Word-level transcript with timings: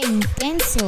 Qué 0.00 0.06
intenso. 0.06 0.86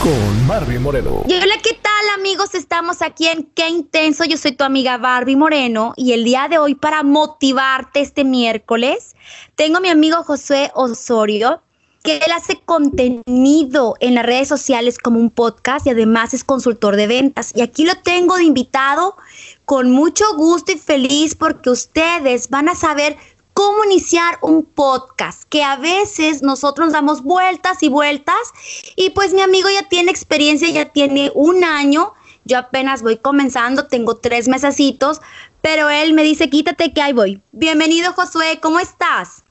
Con 0.00 0.46
Barbie 0.46 0.78
Moreno. 0.78 1.24
Y 1.26 1.34
hola, 1.34 1.54
¿qué 1.62 1.74
tal 1.74 2.20
amigos? 2.20 2.54
Estamos 2.54 3.02
aquí 3.02 3.26
en 3.26 3.44
Qué 3.54 3.68
Intenso. 3.68 4.24
Yo 4.24 4.36
soy 4.36 4.52
tu 4.52 4.62
amiga 4.62 4.96
Barbie 4.96 5.34
Moreno 5.34 5.92
y 5.96 6.12
el 6.12 6.22
día 6.22 6.46
de 6.48 6.58
hoy 6.58 6.76
para 6.76 7.02
motivarte 7.02 8.00
este 8.00 8.22
miércoles 8.22 9.16
tengo 9.56 9.78
a 9.78 9.80
mi 9.80 9.88
amigo 9.88 10.22
José 10.22 10.70
Osorio 10.74 11.62
que 12.02 12.16
él 12.16 12.32
hace 12.32 12.60
contenido 12.60 13.94
en 14.00 14.14
las 14.14 14.26
redes 14.26 14.48
sociales 14.48 14.98
como 14.98 15.20
un 15.20 15.30
podcast 15.30 15.86
y 15.86 15.90
además 15.90 16.34
es 16.34 16.44
consultor 16.44 16.96
de 16.96 17.06
ventas. 17.06 17.52
Y 17.54 17.62
aquí 17.62 17.84
lo 17.84 17.94
tengo 18.02 18.36
de 18.36 18.44
invitado 18.44 19.16
con 19.64 19.90
mucho 19.90 20.24
gusto 20.36 20.72
y 20.72 20.78
feliz 20.78 21.34
porque 21.34 21.70
ustedes 21.70 22.50
van 22.50 22.68
a 22.68 22.74
saber 22.74 23.16
cómo 23.54 23.84
iniciar 23.84 24.38
un 24.42 24.64
podcast, 24.64 25.44
que 25.48 25.62
a 25.62 25.76
veces 25.76 26.42
nosotros 26.42 26.92
damos 26.92 27.22
vueltas 27.22 27.82
y 27.82 27.88
vueltas 27.88 28.52
y 28.96 29.10
pues 29.10 29.34
mi 29.34 29.40
amigo 29.40 29.68
ya 29.68 29.88
tiene 29.88 30.10
experiencia, 30.10 30.68
ya 30.70 30.86
tiene 30.86 31.30
un 31.34 31.64
año, 31.64 32.14
yo 32.44 32.58
apenas 32.58 33.02
voy 33.02 33.18
comenzando, 33.18 33.86
tengo 33.86 34.16
tres 34.16 34.48
mesecitos, 34.48 35.20
pero 35.60 35.90
él 35.90 36.12
me 36.14 36.22
dice, 36.22 36.50
quítate 36.50 36.92
que 36.92 37.02
ahí 37.02 37.12
voy. 37.12 37.40
Bienvenido 37.52 38.12
Josué, 38.12 38.58
¿cómo 38.60 38.80
estás? 38.80 39.44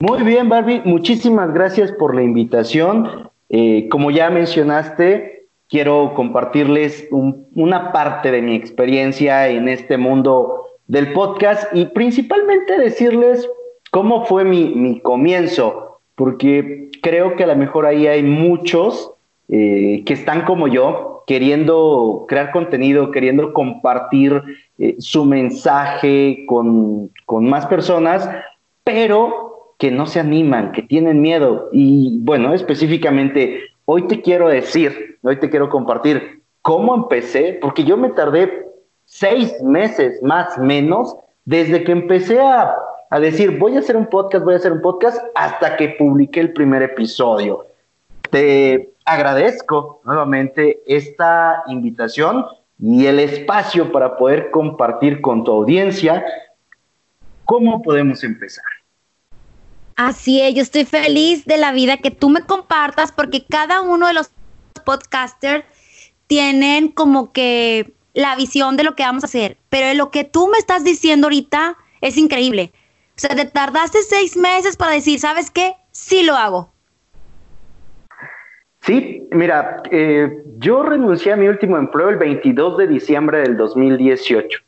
Muy 0.00 0.22
bien, 0.22 0.48
Barbie, 0.48 0.82
muchísimas 0.84 1.52
gracias 1.52 1.92
por 1.92 2.14
la 2.14 2.22
invitación. 2.22 3.30
Eh, 3.50 3.88
como 3.90 4.10
ya 4.10 4.30
mencionaste, 4.30 5.46
quiero 5.68 6.14
compartirles 6.14 7.06
una 7.10 7.92
parte 7.92 8.30
de 8.30 8.42
mi 8.42 8.56
experiencia 8.56 9.48
en 9.48 9.68
este 9.68 9.96
mundo 9.96 10.66
del 10.92 11.14
podcast 11.14 11.74
y 11.74 11.86
principalmente 11.86 12.78
decirles 12.78 13.48
cómo 13.90 14.26
fue 14.26 14.44
mi, 14.44 15.00
comienzo, 15.00 16.00
porque 16.14 16.90
creo 17.00 17.34
que 17.34 17.44
a 17.44 17.46
lo 17.46 17.56
mejor 17.56 17.86
ahí 17.86 18.06
hay 18.06 18.22
muchos 18.22 19.10
eh, 19.48 20.02
que 20.04 20.12
están 20.12 20.44
como 20.44 20.68
yo, 20.68 21.24
queriendo 21.26 22.26
crear 22.28 22.52
contenido, 22.52 23.10
queriendo 23.10 23.54
compartir 23.54 24.42
eh, 24.78 24.96
su 24.98 25.24
mensaje 25.24 26.44
con, 26.46 27.10
con 27.24 27.48
más 27.48 27.64
personas, 27.64 28.28
pero 28.84 29.74
que 29.78 29.90
no 29.90 30.04
se 30.04 30.20
animan, 30.20 30.72
que 30.72 30.82
tienen 30.82 31.22
miedo. 31.22 31.70
Y 31.72 32.18
bueno, 32.20 32.52
específicamente, 32.52 33.62
hoy 33.86 34.06
te 34.08 34.20
quiero 34.20 34.46
decir, 34.46 35.16
hoy 35.22 35.36
te 35.40 35.48
quiero 35.48 35.70
compartir 35.70 36.42
cómo 36.60 36.94
empecé, 36.94 37.58
porque 37.62 37.84
yo 37.84 37.96
me 37.96 38.10
tardé 38.10 38.71
seis 39.12 39.52
meses 39.62 40.22
más 40.22 40.56
menos 40.56 41.14
desde 41.44 41.84
que 41.84 41.92
empecé 41.92 42.40
a, 42.40 42.74
decir, 43.20 43.58
voy 43.58 43.76
a 43.76 43.80
hacer 43.80 43.94
un 43.94 44.06
podcast, 44.06 44.42
voy 44.42 44.54
a 44.54 44.56
hacer 44.56 44.72
un 44.72 44.80
podcast, 44.80 45.18
hasta 45.34 45.76
que 45.76 45.90
publiqué 45.90 46.40
el 46.40 46.54
primer 46.54 46.82
episodio. 46.82 47.66
Te 48.30 48.94
agradezco 49.04 50.00
nuevamente 50.04 50.80
esta 50.86 51.62
invitación 51.66 52.46
y 52.80 53.04
el 53.04 53.18
espacio 53.18 53.92
para 53.92 54.16
poder 54.16 54.50
compartir 54.50 55.20
con 55.20 55.44
tu 55.44 55.52
audiencia 55.52 56.24
cómo 57.44 57.82
podemos 57.82 58.24
empezar. 58.24 58.64
Así 59.94 60.40
es, 60.40 60.54
yo 60.54 60.62
estoy 60.62 60.86
feliz 60.86 61.44
de 61.44 61.58
la 61.58 61.72
vida 61.72 61.98
que 61.98 62.10
tú 62.10 62.30
me 62.30 62.40
compartas 62.46 63.12
porque 63.12 63.44
cada 63.44 63.82
uno 63.82 64.06
de 64.06 64.14
los 64.14 64.30
podcasters 64.86 65.66
tienen 66.28 66.88
como 66.88 67.30
que 67.32 67.92
la 68.14 68.36
visión 68.36 68.76
de 68.76 68.84
lo 68.84 68.94
que 68.94 69.02
vamos 69.02 69.24
a 69.24 69.26
hacer, 69.26 69.56
pero 69.68 69.92
lo 69.94 70.10
que 70.10 70.24
tú 70.24 70.48
me 70.48 70.58
estás 70.58 70.84
diciendo 70.84 71.26
ahorita 71.26 71.76
es 72.00 72.16
increíble. 72.16 72.72
O 73.16 73.20
sea, 73.20 73.36
te 73.36 73.44
tardaste 73.44 74.02
seis 74.02 74.36
meses 74.36 74.76
para 74.76 74.92
decir, 74.92 75.18
¿sabes 75.18 75.50
qué? 75.50 75.74
Sí 75.90 76.22
lo 76.24 76.34
hago. 76.34 76.72
Sí, 78.80 79.28
mira, 79.30 79.82
eh, 79.90 80.42
yo 80.58 80.82
renuncié 80.82 81.32
a 81.32 81.36
mi 81.36 81.46
último 81.46 81.78
empleo 81.78 82.08
el 82.08 82.16
22 82.16 82.78
de 82.78 82.86
diciembre 82.88 83.38
del 83.38 83.56
2018. 83.56 84.58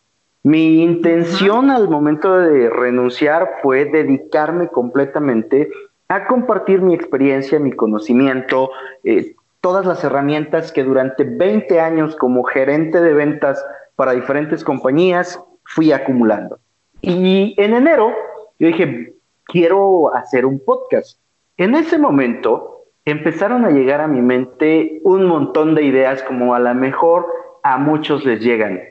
Mi 0.45 0.83
intención 0.83 1.71
al 1.71 1.89
momento 1.89 2.37
de 2.39 2.71
renunciar 2.71 3.57
fue 3.63 3.87
dedicarme 3.87 4.69
completamente 4.69 5.71
a 6.09 6.27
compartir 6.27 6.81
mi 6.81 6.95
experiencia, 6.95 7.59
mi 7.59 7.73
conocimiento, 7.73 8.71
eh, 9.03 9.35
todas 9.65 9.87
las 9.87 10.05
herramientas 10.05 10.73
que 10.73 10.85
durante 10.85 11.25
20 11.25 11.81
años 11.81 12.17
como 12.17 12.45
gerente 12.45 13.01
de 13.01 13.15
ventas 13.15 13.65
para 13.97 14.13
diferentes 14.13 14.63
compañías 14.63 15.41
fui 15.65 15.91
acumulando. 15.91 16.59
Y 17.01 17.55
en 17.57 17.73
enero 17.73 18.13
yo 18.59 18.67
dije, 18.67 19.15
quiero 19.45 20.15
hacer 20.15 20.45
un 20.45 20.63
podcast. 20.63 21.19
En 21.57 21.75
ese 21.75 21.97
momento 21.97 22.83
empezaron 23.07 23.65
a 23.65 23.71
llegar 23.71 24.03
a 24.03 24.07
mi 24.07 24.21
mente 24.21 25.01
un 25.03 25.25
montón 25.25 25.75
de 25.75 25.85
ideas 25.85 26.23
como 26.25 26.55
a 26.55 26.59
lo 26.59 26.75
mejor 26.75 27.27
a 27.63 27.79
muchos 27.79 28.23
les 28.27 28.41
llegan. 28.41 28.83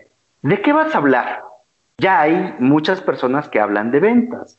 ¿De 0.42 0.60
qué 0.64 0.74
vas 0.74 0.96
a 0.96 0.98
hablar? 0.98 1.44
Ya 2.00 2.20
hay 2.20 2.56
muchas 2.58 3.00
personas 3.00 3.48
que 3.48 3.60
hablan 3.60 3.92
de 3.92 4.00
ventas. 4.00 4.58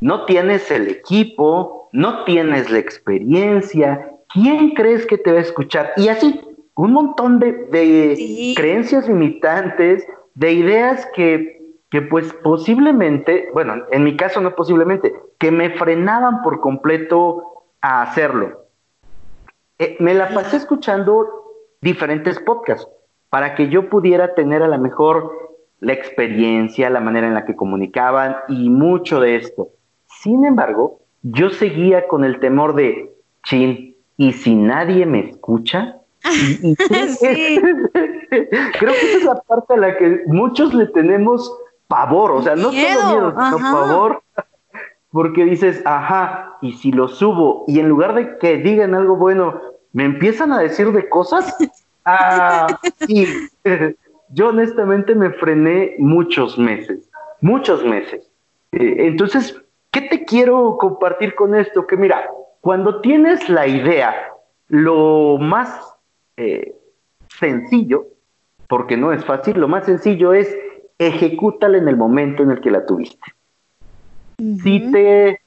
No 0.00 0.24
tienes 0.24 0.68
el 0.72 0.88
equipo, 0.88 1.90
no 1.92 2.24
tienes 2.24 2.72
la 2.72 2.80
experiencia, 2.80 4.10
¿quién 4.34 4.70
crees 4.70 5.06
que 5.06 5.16
te 5.16 5.32
va 5.32 5.38
a 5.38 5.42
escuchar? 5.42 5.92
Y 5.96 6.08
así, 6.08 6.40
un 6.74 6.92
montón 6.92 7.38
de, 7.38 8.54
creencias 8.56 9.08
limitantes, 9.08 10.06
de 10.34 10.52
ideas 10.52 11.08
que, 11.14 11.62
que 11.88 12.02
pues 12.02 12.32
posiblemente, 12.42 13.48
bueno, 13.54 13.76
en 13.92 14.04
mi 14.04 14.16
caso 14.16 14.40
no 14.40 14.54
posiblemente, 14.54 15.14
que 15.38 15.50
me 15.50 15.70
frenaban 15.70 16.42
por 16.42 16.60
completo 16.60 17.64
a 17.80 18.02
hacerlo. 18.02 18.64
Eh, 19.78 19.96
me 20.00 20.14
la 20.14 20.28
pasé 20.34 20.56
escuchando 20.56 21.28
diferentes 21.80 22.38
podcasts 22.40 22.88
para 23.30 23.54
que 23.54 23.68
yo 23.68 23.88
pudiera 23.88 24.34
tener 24.34 24.62
a 24.62 24.68
lo 24.68 24.78
mejor 24.78 25.32
la 25.80 25.92
experiencia, 25.92 26.90
la 26.90 27.00
manera 27.00 27.26
en 27.26 27.34
la 27.34 27.44
que 27.44 27.56
comunicaban 27.56 28.36
y 28.48 28.70
mucho 28.70 29.20
de 29.20 29.36
esto. 29.36 29.68
Sin 30.06 30.44
embargo, 30.44 31.00
yo 31.22 31.50
seguía 31.50 32.06
con 32.08 32.24
el 32.24 32.40
temor 32.40 32.74
de, 32.74 33.12
chin, 33.42 33.93
y 34.16 34.32
si 34.32 34.54
nadie 34.54 35.06
me 35.06 35.30
escucha, 35.30 35.96
creo 36.22 36.76
que 38.92 39.08
esa 39.08 39.18
es 39.18 39.24
la 39.24 39.40
parte 39.42 39.74
a 39.74 39.76
la 39.76 39.96
que 39.96 40.22
muchos 40.26 40.72
le 40.74 40.86
tenemos 40.86 41.52
pavor, 41.88 42.32
o 42.32 42.42
sea, 42.42 42.56
no 42.56 42.64
solo 42.64 42.72
miedo, 42.72 43.30
sino 43.30 43.58
pavor, 43.58 44.22
porque 45.10 45.44
dices, 45.44 45.82
ajá, 45.84 46.56
y 46.60 46.72
si 46.72 46.92
lo 46.92 47.08
subo 47.08 47.64
y 47.68 47.78
en 47.78 47.88
lugar 47.88 48.14
de 48.14 48.38
que 48.38 48.56
digan 48.56 48.94
algo 48.94 49.16
bueno, 49.16 49.60
me 49.92 50.04
empiezan 50.04 50.52
a 50.52 50.58
decir 50.58 50.90
de 50.92 51.08
cosas, 51.08 51.56
ah, 52.04 52.66
y 53.06 53.26
yo 54.30 54.48
honestamente 54.48 55.14
me 55.14 55.30
frené 55.30 55.94
muchos 55.98 56.58
meses, 56.58 57.08
muchos 57.40 57.84
meses. 57.84 58.28
Eh, 58.72 59.06
entonces, 59.06 59.56
¿qué 59.92 60.00
te 60.00 60.24
quiero 60.24 60.76
compartir 60.78 61.36
con 61.36 61.54
esto? 61.54 61.86
Que 61.86 61.96
mira, 61.96 62.28
cuando 62.64 63.02
tienes 63.02 63.50
la 63.50 63.66
idea, 63.66 64.14
lo 64.68 65.36
más 65.38 65.68
eh, 66.38 66.74
sencillo, 67.28 68.06
porque 68.68 68.96
no 68.96 69.12
es 69.12 69.22
fácil, 69.22 69.60
lo 69.60 69.68
más 69.68 69.84
sencillo 69.84 70.32
es 70.32 70.56
ejecútala 70.96 71.76
en 71.76 71.88
el 71.88 71.98
momento 71.98 72.42
en 72.42 72.52
el 72.52 72.62
que 72.62 72.70
la 72.70 72.86
tuviste. 72.86 73.34
Si 74.38 74.90
te 74.90 75.40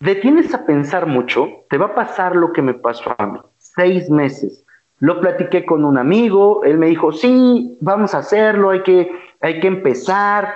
detienes 0.00 0.52
a 0.52 0.66
pensar 0.66 1.06
mucho, 1.06 1.48
te 1.70 1.78
va 1.78 1.86
a 1.86 1.94
pasar 1.94 2.34
lo 2.34 2.52
que 2.52 2.62
me 2.62 2.74
pasó 2.74 3.14
a 3.18 3.24
mí. 3.24 3.38
Seis 3.56 4.10
meses. 4.10 4.64
Lo 4.98 5.20
platiqué 5.20 5.64
con 5.64 5.84
un 5.84 5.96
amigo, 5.96 6.64
él 6.64 6.78
me 6.78 6.88
dijo, 6.88 7.12
sí, 7.12 7.78
vamos 7.82 8.16
a 8.16 8.18
hacerlo, 8.18 8.70
hay 8.70 8.82
que, 8.82 9.12
hay 9.40 9.60
que 9.60 9.68
empezar. 9.68 10.52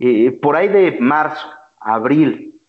Eh, 0.00 0.32
por 0.42 0.56
ahí 0.56 0.66
de 0.66 0.98
marzo, 0.98 1.46
abril, 1.78 2.60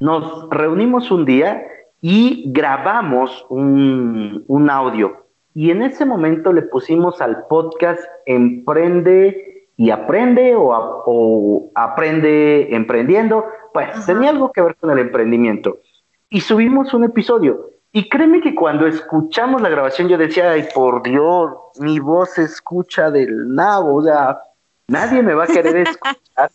nos 0.00 0.50
reunimos 0.50 1.12
un 1.12 1.24
día 1.24 1.64
y 2.00 2.44
grabamos 2.46 3.44
un, 3.48 4.68
audio. 4.70 5.26
Y 5.54 5.70
en 5.70 5.82
ese 5.82 6.04
momento 6.04 6.52
le 6.52 6.62
pusimos 6.62 7.20
al 7.20 7.46
podcast 7.46 8.02
Emprende 8.26 9.68
y 9.76 9.90
Aprende 9.90 10.54
o, 10.56 11.70
Aprende 11.74 12.74
Emprendiendo. 12.74 13.44
Pues 13.72 14.06
tenía 14.06 14.30
algo 14.30 14.50
que 14.52 14.62
ver 14.62 14.76
con 14.76 14.90
el 14.90 14.98
emprendimiento. 14.98 15.78
Y 16.28 16.40
subimos 16.40 16.94
un 16.94 17.04
episodio. 17.04 17.70
Y 17.92 18.08
créeme 18.08 18.40
que 18.40 18.54
cuando 18.54 18.86
escuchamos 18.86 19.60
la 19.60 19.68
grabación 19.68 20.08
yo 20.08 20.16
decía, 20.16 20.52
ay, 20.52 20.68
por 20.72 21.02
Dios, 21.02 21.50
mi 21.80 21.98
voz 21.98 22.30
se 22.30 22.42
escucha 22.42 23.10
del 23.10 23.52
nabo, 23.52 23.96
o 23.96 24.02
sea, 24.02 24.40
nadie 24.86 25.24
me 25.24 25.34
va 25.34 25.44
a 25.44 25.48
querer 25.48 25.76
escuchar. 25.88 26.50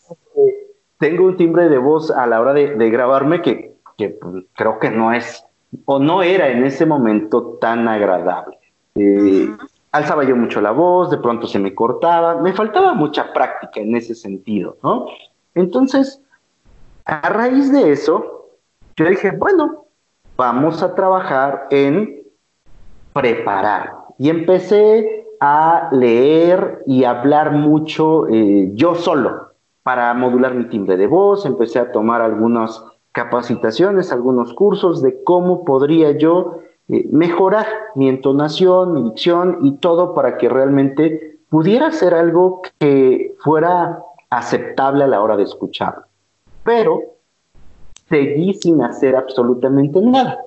tengo 0.98 1.26
un 1.26 1.36
timbre 1.36 1.68
de 1.68 1.78
voz 1.78 2.10
a 2.10 2.26
la 2.26 2.40
hora 2.40 2.54
de 2.54 2.90
grabarme 2.90 3.42
que 3.42 3.75
que 3.98 4.10
pues, 4.10 4.46
creo 4.54 4.80
que 4.80 4.90
no 4.90 5.14
es 5.14 5.46
o 5.86 6.00
no 6.00 6.24
era 6.24 6.50
en 6.50 6.66
ese 6.66 6.86
momento 6.86 7.58
tan 7.60 7.88
agradable. 7.88 8.58
Eh, 8.96 9.50
alzaba 9.92 10.24
yo 10.24 10.36
mucho 10.36 10.62
la 10.62 10.72
voz, 10.72 11.10
de 11.10 11.18
pronto 11.18 11.48
se 11.48 11.60
me 11.60 11.74
cortaba, 11.76 12.42
me 12.42 12.54
faltaba 12.54 12.94
mucha 12.94 13.34
práctica 13.34 13.82
en 13.82 13.96
ese 13.96 14.16
sentido, 14.16 14.78
¿no? 14.84 15.08
Entonces, 15.54 16.22
a 17.06 17.30
raíz 17.30 17.72
de 17.72 17.92
eso, 17.92 18.50
yo 18.96 19.06
dije, 19.06 19.32
bueno, 19.32 19.86
vamos 20.38 20.82
a 20.82 20.96
trabajar 20.96 21.68
en 21.70 22.24
preparar. 23.14 23.94
Y 24.18 24.30
empecé 24.30 25.26
a 25.40 25.90
leer 25.92 26.84
y 26.86 27.04
hablar 27.04 27.52
mucho 27.52 28.28
eh, 28.28 28.72
yo 28.74 28.96
solo 28.96 29.52
para 29.84 30.14
modular 30.14 30.54
mi 30.54 30.66
timbre 30.66 30.98
de 30.98 31.08
voz. 31.08 31.46
Empecé 31.46 31.80
a 31.80 31.92
tomar 31.92 32.22
algunas 32.22 32.84
capacitaciones, 33.16 34.12
algunos 34.12 34.54
cursos 34.54 35.02
de 35.02 35.24
cómo 35.24 35.64
podría 35.64 36.12
yo 36.18 36.60
eh, 36.90 37.08
mejorar 37.10 37.66
mi 37.96 38.10
entonación, 38.10 38.94
mi 38.94 39.04
dicción 39.04 39.60
y 39.62 39.78
todo 39.78 40.14
para 40.14 40.38
que 40.38 40.50
realmente 40.50 41.40
pudiera 41.50 41.94
ser 41.94 42.14
algo 42.14 42.62
que 42.78 43.34
fuera 43.40 44.04
aceptable 44.30 45.06
a 45.06 45.08
la 45.08 45.22
hora 45.22 45.38
de 45.38 45.44
escuchar. 45.44 45.96
Pero 46.66 47.04
seguí 48.10 48.54
sin 48.54 48.84
hacer 48.84 49.16
absolutamente 49.16 50.02
nada. 50.02 50.38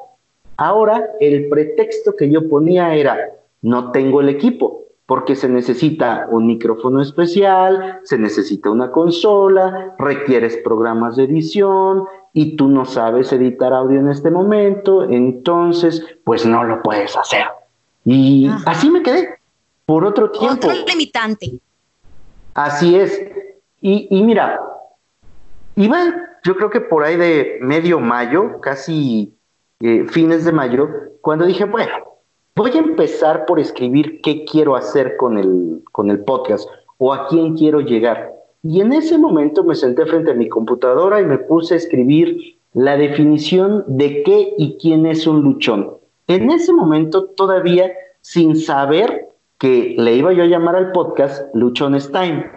Ahora 0.59 1.09
el 1.21 1.49
pretexto 1.49 2.14
que 2.17 2.29
yo 2.29 2.50
ponía 2.50 2.94
era, 2.94 3.17
no 3.62 3.93
tengo 3.93 4.21
el 4.21 4.29
equipo, 4.29 4.85
porque 5.06 5.37
se 5.37 5.49
necesita 5.49 6.29
un 6.31 6.47
micrófono 6.47 7.00
especial, 7.00 8.00
se 8.03 8.19
necesita 8.19 8.69
una 8.69 8.91
consola, 8.91 9.94
requieres 9.99 10.59
programas 10.59 11.17
de 11.17 11.25
edición 11.25 12.05
y 12.33 12.57
tú 12.57 12.69
no 12.69 12.85
sabes 12.85 13.33
editar 13.33 13.73
audio 13.73 14.01
en 14.01 14.09
este 14.09 14.31
momento, 14.31 15.05
entonces 15.05 16.05
pues 16.25 16.45
no 16.47 16.65
lo 16.65 16.83
puedes 16.83 17.17
hacer. 17.17 17.45
Y 18.05 18.51
así 18.67 18.91
me 18.91 19.03
quedé 19.03 19.39
por 19.87 20.05
otro 20.05 20.31
tiempo. 20.31 20.69
Otro 20.69 20.87
limitante. 20.87 21.59
Así 22.55 22.97
es. 22.97 23.21
Y, 23.81 24.09
y 24.11 24.23
mira, 24.23 24.61
iba 25.77 26.29
yo 26.45 26.57
creo 26.57 26.71
que 26.71 26.81
por 26.81 27.05
ahí 27.05 27.17
de 27.17 27.59
medio 27.61 28.01
mayo, 28.01 28.61
casi 28.61 29.35
eh, 29.81 30.07
fines 30.09 30.45
de 30.45 30.53
mayo, 30.53 30.89
cuando 31.21 31.45
dije, 31.45 31.65
bueno, 31.65 31.93
voy 32.55 32.71
a 32.73 32.79
empezar 32.79 33.45
por 33.47 33.61
escribir 33.61 34.21
qué 34.23 34.45
quiero 34.45 34.77
hacer 34.77 35.17
con 35.17 35.39
el, 35.39 35.83
con 35.93 36.11
el 36.11 36.21
podcast 36.25 36.69
o 36.97 37.13
a 37.13 37.29
quién 37.29 37.57
quiero 37.57 37.81
llegar. 37.81 38.33
Y 38.63 38.81
en 38.81 38.93
ese 38.93 39.19
momento 39.19 39.63
me 39.63 39.75
senté 39.75 40.05
frente 40.07 40.33
a 40.33 40.35
mi 40.35 40.49
computadora 40.49 41.21
y 41.21 41.25
me 41.25 41.39
puse 41.39 41.75
a 41.75 41.77
escribir 41.77 42.59
la 42.75 42.97
definición 42.97 43.85
de 43.87 44.23
qué 44.23 44.55
y 44.59 44.77
quién 44.81 45.07
es 45.07 45.27
un 45.27 45.43
luchón. 45.43 45.91
En 46.27 46.51
ese 46.51 46.73
momento 46.73 47.25
todavía 47.25 47.93
sin 48.21 48.57
saber 48.57 49.29
que 49.59 49.95
le 49.99 50.15
iba 50.15 50.33
yo 50.33 50.43
a 50.43 50.47
llamar 50.47 50.77
al 50.77 50.93
podcast 50.93 51.53
Luchones 51.55 52.11
Time. 52.13 52.51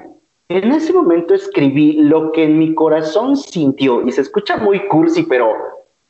En 0.50 0.72
ese 0.72 0.92
momento 0.92 1.34
escribí 1.34 1.94
lo 1.94 2.32
que 2.32 2.44
en 2.44 2.60
mi 2.60 2.76
corazón 2.76 3.38
sintió, 3.38 4.06
y 4.06 4.12
se 4.12 4.22
escucha 4.22 4.58
muy 4.58 4.88
cursi, 4.88 5.24
pero 5.24 5.54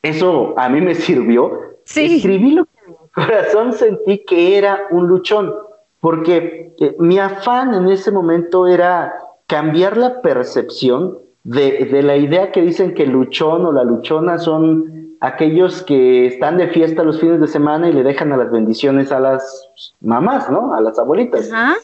eso 0.02 0.52
a 0.56 0.68
mí 0.68 0.80
me 0.80 0.94
sirvió. 0.94 1.52
Sí. 1.84 2.16
Escribí 2.16 2.50
lo 2.50 2.64
que 2.64 2.80
en 2.84 2.90
mi 2.90 3.08
corazón 3.14 3.72
sentí 3.72 4.24
que 4.24 4.58
era 4.58 4.88
un 4.90 5.06
luchón, 5.06 5.54
porque 6.00 6.74
eh, 6.80 6.96
mi 6.98 7.18
afán 7.18 7.72
en 7.72 7.88
ese 7.88 8.10
momento 8.10 8.66
era 8.66 9.14
cambiar 9.46 9.96
la 9.96 10.22
percepción 10.22 11.18
de, 11.44 11.88
de, 11.90 12.02
la 12.02 12.16
idea 12.16 12.52
que 12.52 12.62
dicen 12.62 12.94
que 12.94 13.02
el 13.02 13.10
luchón 13.10 13.66
o 13.66 13.72
la 13.72 13.84
luchona 13.84 14.38
son 14.38 15.16
aquellos 15.20 15.82
que 15.82 16.26
están 16.26 16.56
de 16.56 16.68
fiesta 16.68 17.02
los 17.02 17.20
fines 17.20 17.40
de 17.40 17.46
semana 17.46 17.88
y 17.88 17.92
le 17.92 18.02
dejan 18.02 18.32
a 18.32 18.36
las 18.36 18.50
bendiciones 18.50 19.12
a 19.12 19.20
las 19.20 19.68
mamás, 20.00 20.50
¿no? 20.50 20.74
A 20.74 20.80
las 20.80 20.98
abuelitas. 20.98 21.50
Ajá. 21.52 21.76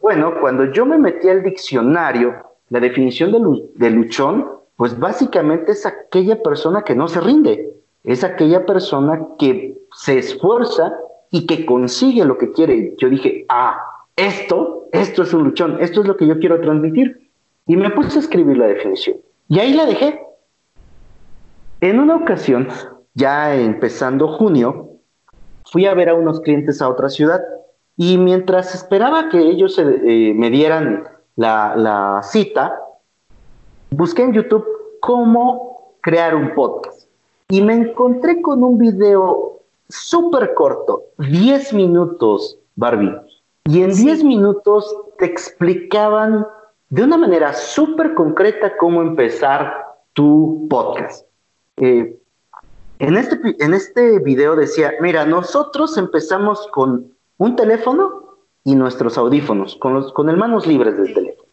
Bueno, 0.00 0.34
cuando 0.40 0.64
yo 0.72 0.86
me 0.86 0.98
metí 0.98 1.28
al 1.28 1.42
diccionario, 1.42 2.34
la 2.70 2.80
definición 2.80 3.32
de, 3.74 3.90
luchón, 3.90 4.48
pues 4.76 4.98
básicamente 4.98 5.72
es 5.72 5.84
aquella 5.84 6.42
persona 6.42 6.82
que 6.82 6.94
no 6.94 7.06
se 7.06 7.20
rinde, 7.20 7.70
es 8.04 8.24
aquella 8.24 8.64
persona 8.64 9.20
que 9.38 9.76
se 9.94 10.18
esfuerza 10.18 10.94
y 11.30 11.46
que 11.46 11.66
consigue 11.66 12.24
lo 12.24 12.38
que 12.38 12.50
quiere. 12.52 12.94
Yo 12.96 13.10
dije, 13.10 13.44
ah, 13.50 13.78
esto, 14.16 14.88
esto 14.92 15.22
es 15.22 15.32
un 15.32 15.44
luchón, 15.44 15.78
esto 15.80 16.00
es 16.02 16.06
lo 16.06 16.16
que 16.16 16.26
yo 16.26 16.38
quiero 16.38 16.60
transmitir. 16.60 17.30
Y 17.66 17.76
me 17.76 17.90
puse 17.90 18.18
a 18.18 18.20
escribir 18.20 18.58
la 18.58 18.66
definición. 18.66 19.16
Y 19.48 19.58
ahí 19.58 19.72
la 19.74 19.86
dejé. 19.86 20.20
En 21.80 21.98
una 22.00 22.16
ocasión, 22.16 22.68
ya 23.14 23.54
empezando 23.54 24.28
junio, 24.28 24.90
fui 25.70 25.86
a 25.86 25.94
ver 25.94 26.08
a 26.08 26.14
unos 26.14 26.40
clientes 26.40 26.82
a 26.82 26.88
otra 26.88 27.08
ciudad 27.08 27.40
y 27.96 28.18
mientras 28.18 28.74
esperaba 28.74 29.28
que 29.28 29.38
ellos 29.38 29.78
eh, 29.78 30.32
me 30.34 30.50
dieran 30.50 31.04
la, 31.36 32.20
cita, 32.22 32.78
busqué 33.90 34.22
en 34.22 34.32
YouTube 34.32 34.66
cómo 35.00 35.94
crear 36.00 36.34
un 36.34 36.54
podcast. 36.54 37.08
Y 37.48 37.62
me 37.62 37.74
encontré 37.74 38.40
con 38.42 38.62
un 38.62 38.78
video 38.78 39.60
súper 39.88 40.54
corto, 40.54 41.04
10 41.18 41.72
minutos, 41.74 42.58
Barbie. 42.76 43.14
Y 43.70 43.84
en 43.84 43.94
10 43.94 44.24
minutos 44.24 44.92
te 45.16 45.26
explicaban 45.26 46.44
de 46.88 47.04
una 47.04 47.16
manera 47.16 47.54
súper 47.54 48.14
concreta 48.14 48.76
cómo 48.76 49.00
empezar 49.00 49.72
tu 50.12 50.66
podcast. 50.68 51.24
Eh, 51.76 52.18
en, 52.98 53.16
este, 53.16 53.38
en 53.60 53.74
este 53.74 54.18
video 54.18 54.56
decía, 54.56 54.94
mira, 55.00 55.24
nosotros 55.24 55.96
empezamos 55.98 56.66
con 56.72 57.12
un 57.38 57.54
teléfono 57.54 58.38
y 58.64 58.74
nuestros 58.74 59.16
audífonos, 59.16 59.76
con, 59.76 59.94
los, 59.94 60.12
con 60.14 60.28
el 60.28 60.36
manos 60.36 60.66
libres 60.66 60.96
del 60.96 61.14
teléfono. 61.14 61.48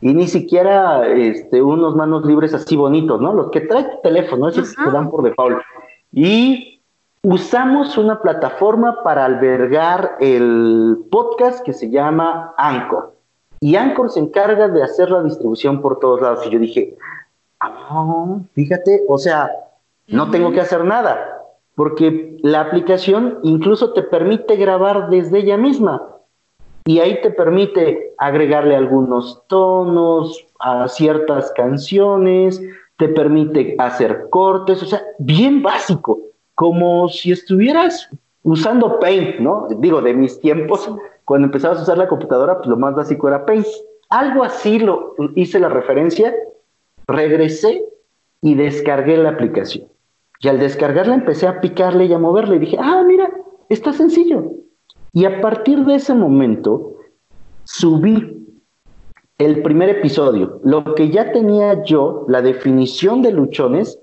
Y 0.00 0.14
ni 0.14 0.28
siquiera 0.28 1.08
este, 1.08 1.62
unos 1.62 1.96
manos 1.96 2.24
libres 2.24 2.54
así 2.54 2.76
bonitos, 2.76 3.20
¿no? 3.20 3.32
Los 3.32 3.50
que 3.50 3.62
trae 3.62 3.82
tu 3.82 4.02
teléfono, 4.04 4.48
esos 4.48 4.72
que 4.72 4.90
dan 4.92 5.10
por 5.10 5.24
default. 5.24 5.58
Y 6.12 6.75
usamos 7.26 7.98
una 7.98 8.20
plataforma 8.20 9.02
para 9.02 9.24
albergar 9.24 10.16
el 10.20 10.96
podcast 11.10 11.64
que 11.64 11.72
se 11.72 11.90
llama 11.90 12.54
Anchor. 12.56 13.16
Y 13.58 13.74
Anchor 13.74 14.10
se 14.10 14.20
encarga 14.20 14.68
de 14.68 14.80
hacer 14.84 15.10
la 15.10 15.24
distribución 15.24 15.82
por 15.82 15.98
todos 15.98 16.20
lados. 16.20 16.46
Y 16.46 16.50
yo 16.50 16.60
dije, 16.60 16.96
ah, 17.58 18.38
fíjate, 18.52 19.02
o 19.08 19.18
sea, 19.18 19.50
no 20.06 20.30
tengo 20.30 20.52
que 20.52 20.60
hacer 20.60 20.84
nada 20.84 21.42
porque 21.74 22.38
la 22.42 22.60
aplicación 22.60 23.40
incluso 23.42 23.92
te 23.92 24.02
permite 24.02 24.54
grabar 24.54 25.10
desde 25.10 25.40
ella 25.40 25.56
misma 25.56 26.02
y 26.84 27.00
ahí 27.00 27.20
te 27.22 27.30
permite 27.30 28.14
agregarle 28.18 28.76
algunos 28.76 29.42
tonos 29.48 30.46
a 30.60 30.86
ciertas 30.86 31.50
canciones, 31.56 32.62
te 32.98 33.08
permite 33.08 33.74
hacer 33.78 34.28
cortes, 34.30 34.80
o 34.84 34.86
sea, 34.86 35.02
bien 35.18 35.60
básico, 35.60 36.20
como 36.56 37.08
si 37.08 37.30
estuvieras 37.30 38.08
usando 38.42 38.98
Paint, 38.98 39.38
¿no? 39.38 39.68
Digo, 39.78 40.00
de 40.00 40.14
mis 40.14 40.40
tiempos, 40.40 40.90
cuando 41.24 41.46
empezabas 41.46 41.78
a 41.78 41.82
usar 41.82 41.98
la 41.98 42.08
computadora, 42.08 42.56
pues 42.56 42.68
lo 42.68 42.76
más 42.76 42.94
básico 42.94 43.28
era 43.28 43.46
Paint. 43.46 43.66
Algo 44.08 44.42
así 44.42 44.78
lo 44.78 45.14
hice 45.34 45.60
la 45.60 45.68
referencia, 45.68 46.34
regresé 47.06 47.84
y 48.40 48.54
descargué 48.54 49.16
la 49.16 49.30
aplicación. 49.30 49.86
Y 50.40 50.48
al 50.48 50.58
descargarla 50.58 51.14
empecé 51.14 51.46
a 51.46 51.60
picarle 51.60 52.06
y 52.06 52.12
a 52.12 52.18
moverle 52.18 52.56
y 52.56 52.60
dije, 52.60 52.76
ah, 52.80 53.04
mira, 53.06 53.30
está 53.68 53.92
sencillo. 53.92 54.52
Y 55.12 55.24
a 55.24 55.40
partir 55.40 55.84
de 55.84 55.96
ese 55.96 56.14
momento 56.14 56.96
subí 57.64 58.46
el 59.38 59.62
primer 59.62 59.90
episodio. 59.90 60.60
Lo 60.64 60.94
que 60.94 61.10
ya 61.10 61.32
tenía 61.32 61.82
yo, 61.84 62.24
la 62.28 62.40
definición 62.40 63.22
de 63.22 63.32
luchones, 63.32 63.98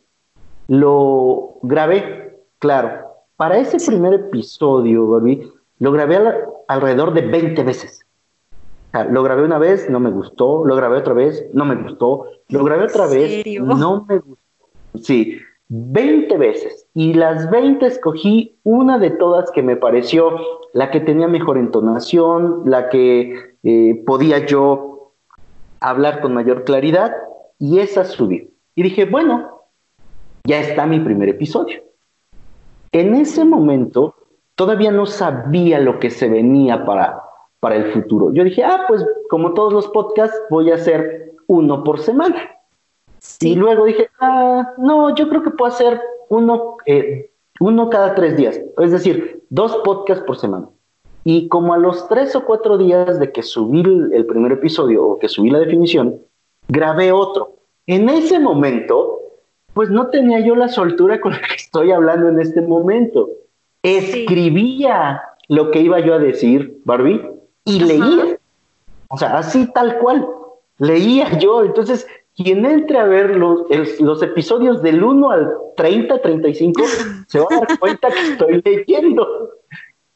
lo 0.67 1.55
grabé, 1.61 2.22
claro. 2.63 2.89
Para 3.35 3.57
ese 3.57 3.77
primer 3.85 4.13
episodio, 4.13 5.05
Barbie, 5.05 5.51
lo 5.79 5.91
grabé 5.91 6.17
alrededor 6.69 7.13
de 7.13 7.23
20 7.23 7.61
veces. 7.61 7.99
lo 9.09 9.21
grabé 9.21 9.43
una 9.43 9.57
vez, 9.57 9.89
no 9.89 9.99
me 9.99 10.09
gustó, 10.11 10.63
lo 10.63 10.77
grabé 10.77 10.99
otra 10.99 11.13
vez, 11.13 11.43
no 11.51 11.65
me 11.65 11.75
gustó, 11.75 12.25
lo 12.47 12.63
grabé 12.63 12.85
otra 12.85 13.07
vez, 13.07 13.45
no 13.59 14.05
me 14.07 14.19
gustó. 14.19 14.69
Sí, 15.01 15.39
20 15.67 16.37
veces 16.37 16.87
y 16.93 17.13
las 17.15 17.51
20 17.51 17.85
escogí 17.85 18.57
una 18.63 18.97
de 18.97 19.09
todas 19.09 19.51
que 19.51 19.61
me 19.61 19.75
pareció 19.75 20.37
la 20.71 20.89
que 20.89 21.01
tenía 21.01 21.27
mejor 21.27 21.57
entonación, 21.57 22.61
la 22.65 22.87
que 22.87 23.57
eh, 23.63 24.03
podía 24.05 24.45
yo 24.45 25.11
hablar 25.81 26.21
con 26.21 26.33
mayor 26.33 26.63
claridad 26.63 27.13
y 27.59 27.79
esa 27.79 28.05
subí. 28.05 28.51
Y 28.75 28.83
dije, 28.83 29.03
bueno, 29.03 29.63
ya 30.45 30.61
está 30.61 30.85
mi 30.85 31.01
primer 31.01 31.27
episodio. 31.27 31.83
En 32.93 33.15
ese 33.15 33.43
momento 33.43 34.15
todavía 34.55 34.91
no 34.91 35.05
sabía 35.07 35.79
lo 35.79 35.99
que 35.99 36.11
se 36.11 36.29
venía 36.29 36.85
para, 36.85 37.21
para 37.59 37.75
el 37.75 37.91
futuro. 37.91 38.31
Yo 38.33 38.43
dije, 38.43 38.63
ah, 38.63 38.85
pues 38.87 39.03
como 39.29 39.53
todos 39.53 39.73
los 39.73 39.87
podcasts, 39.87 40.39
voy 40.51 40.71
a 40.71 40.75
hacer 40.75 41.33
uno 41.47 41.83
por 41.83 41.99
semana. 41.99 42.51
Y 43.39 43.55
luego 43.55 43.85
dije, 43.85 44.09
ah, 44.19 44.73
no, 44.77 45.15
yo 45.15 45.27
creo 45.27 45.41
que 45.41 45.49
puedo 45.49 45.71
hacer 45.71 45.99
uno, 46.29 46.77
eh, 46.85 47.31
uno 47.59 47.89
cada 47.89 48.13
tres 48.13 48.37
días, 48.37 48.61
es 48.77 48.91
decir, 48.91 49.43
dos 49.49 49.75
podcasts 49.83 50.23
por 50.25 50.37
semana. 50.37 50.67
Y 51.23 51.47
como 51.47 51.73
a 51.73 51.77
los 51.77 52.07
tres 52.09 52.35
o 52.35 52.45
cuatro 52.45 52.77
días 52.77 53.19
de 53.19 53.31
que 53.31 53.41
subí 53.41 53.81
el 54.13 54.25
primer 54.25 54.51
episodio 54.51 55.03
o 55.03 55.19
que 55.19 55.29
subí 55.29 55.49
la 55.49 55.59
definición, 55.59 56.19
grabé 56.67 57.11
otro. 57.11 57.55
En 57.87 58.09
ese 58.09 58.39
momento 58.39 59.22
pues 59.73 59.89
no 59.89 60.07
tenía 60.07 60.39
yo 60.39 60.55
la 60.55 60.67
soltura 60.67 61.19
con 61.19 61.33
la 61.33 61.41
que 61.41 61.55
estoy 61.55 61.91
hablando 61.91 62.29
en 62.29 62.39
este 62.39 62.61
momento. 62.61 63.29
Escribía 63.81 65.21
lo 65.49 65.71
que 65.71 65.81
iba 65.81 65.99
yo 65.99 66.13
a 66.13 66.19
decir, 66.19 66.79
Barbie, 66.85 67.21
y 67.65 67.79
leía. 67.79 68.37
O 69.09 69.17
sea, 69.17 69.37
así 69.37 69.71
tal 69.73 69.97
cual. 69.99 70.27
Leía 70.79 71.37
yo. 71.37 71.63
Entonces, 71.63 72.07
quien 72.35 72.65
entre 72.65 72.97
a 72.97 73.05
ver 73.05 73.35
los, 73.35 73.63
los 73.99 74.21
episodios 74.23 74.81
del 74.81 75.03
1 75.03 75.31
al 75.31 75.51
30, 75.75 76.21
35, 76.21 76.83
se 77.27 77.39
va 77.39 77.47
a 77.49 77.59
dar 77.59 77.79
cuenta 77.79 78.09
que 78.09 78.31
estoy 78.31 78.61
leyendo. 78.63 79.27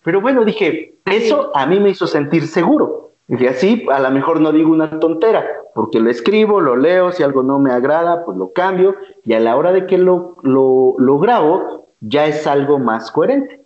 Pero 0.03 0.21
bueno, 0.21 0.45
dije, 0.45 0.95
eso 1.05 1.51
a 1.55 1.65
mí 1.65 1.79
me 1.79 1.89
hizo 1.89 2.07
sentir 2.07 2.47
seguro. 2.47 3.06
Dije, 3.27 3.49
así, 3.49 3.85
a 3.91 3.99
lo 3.99 4.09
mejor 4.11 4.39
no 4.39 4.53
digo 4.53 4.71
una 4.71 4.99
tontera, 4.99 5.45
porque 5.75 5.99
lo 5.99 6.09
escribo, 6.09 6.61
lo 6.61 6.77
leo, 6.77 7.11
si 7.11 7.23
algo 7.23 7.43
no 7.43 7.59
me 7.59 7.71
agrada, 7.71 8.23
pues 8.23 8.37
lo 8.37 8.53
cambio, 8.53 8.95
y 9.25 9.33
a 9.33 9.39
la 9.41 9.57
hora 9.57 9.73
de 9.73 9.85
que 9.85 9.97
lo, 9.97 10.37
lo, 10.43 10.95
lo 10.97 11.19
grabo, 11.19 11.89
ya 11.99 12.25
es 12.25 12.47
algo 12.47 12.79
más 12.79 13.11
coherente. 13.11 13.65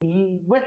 Y 0.00 0.38
bueno, 0.40 0.66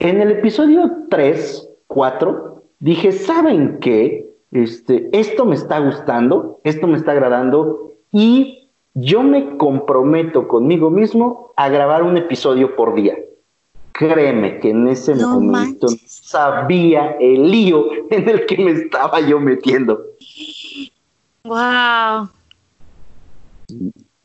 en 0.00 0.20
el 0.20 0.32
episodio 0.32 0.90
3, 1.08 1.70
4, 1.86 2.62
dije, 2.80 3.12
¿saben 3.12 3.78
qué? 3.78 4.28
Este, 4.50 5.08
esto 5.12 5.46
me 5.46 5.54
está 5.54 5.78
gustando, 5.78 6.60
esto 6.64 6.88
me 6.88 6.96
está 6.96 7.12
agradando, 7.12 7.92
y 8.10 8.70
yo 8.94 9.22
me 9.22 9.56
comprometo 9.56 10.48
conmigo 10.48 10.90
mismo 10.90 11.52
a 11.56 11.68
grabar 11.68 12.02
un 12.02 12.16
episodio 12.16 12.74
por 12.74 12.94
día. 12.94 13.16
Créeme 13.92 14.58
que 14.60 14.70
en 14.70 14.88
ese 14.88 15.14
momento 15.14 15.86
no 15.86 15.96
sabía 16.06 17.16
el 17.20 17.50
lío 17.50 17.86
en 18.10 18.28
el 18.28 18.46
que 18.46 18.56
me 18.56 18.72
estaba 18.72 19.20
yo 19.20 19.38
metiendo. 19.38 20.00
Wow. 21.44 22.28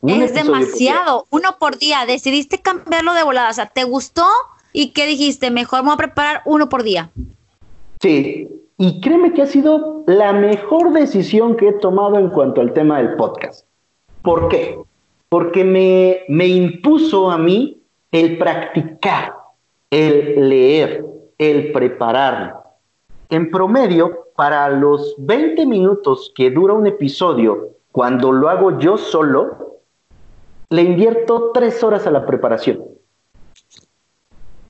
es 0.05 0.33
demasiado, 0.33 1.25
uno 1.29 1.57
por 1.59 1.77
día. 1.77 2.05
Decidiste 2.05 2.61
cambiarlo 2.61 3.13
de 3.13 3.23
volada, 3.23 3.49
o 3.49 3.53
sea, 3.53 3.65
¿te 3.65 3.83
gustó? 3.83 4.25
¿Y 4.71 4.91
qué 4.91 5.05
dijiste? 5.05 5.51
Mejor 5.51 5.81
me 5.81 5.87
voy 5.87 5.95
a 5.95 5.97
preparar 5.97 6.41
uno 6.45 6.69
por 6.69 6.83
día. 6.83 7.09
Sí, 8.01 8.47
y 8.77 9.01
créeme 9.01 9.33
que 9.33 9.41
ha 9.41 9.47
sido 9.47 10.03
la 10.07 10.33
mejor 10.33 10.93
decisión 10.93 11.57
que 11.57 11.69
he 11.69 11.73
tomado 11.73 12.17
en 12.19 12.29
cuanto 12.29 12.61
al 12.61 12.73
tema 12.73 12.99
del 12.99 13.15
podcast. 13.15 13.65
¿Por 14.21 14.49
qué? 14.49 14.77
Porque 15.29 15.63
me, 15.63 16.19
me 16.29 16.47
impuso 16.47 17.31
a 17.31 17.37
mí 17.37 17.81
el 18.11 18.37
practicar 18.37 19.33
el 19.89 20.49
leer, 20.49 21.05
el 21.37 21.71
preparar. 21.71 22.55
En 23.29 23.49
promedio, 23.51 24.27
para 24.35 24.69
los 24.69 25.15
20 25.17 25.65
minutos 25.65 26.31
que 26.35 26.51
dura 26.51 26.73
un 26.73 26.87
episodio, 26.87 27.69
cuando 27.91 28.31
lo 28.31 28.49
hago 28.49 28.79
yo 28.79 28.97
solo, 28.97 29.81
le 30.69 30.83
invierto 30.83 31.51
tres 31.53 31.83
horas 31.83 32.05
a 32.05 32.11
la 32.11 32.25
preparación. 32.25 32.83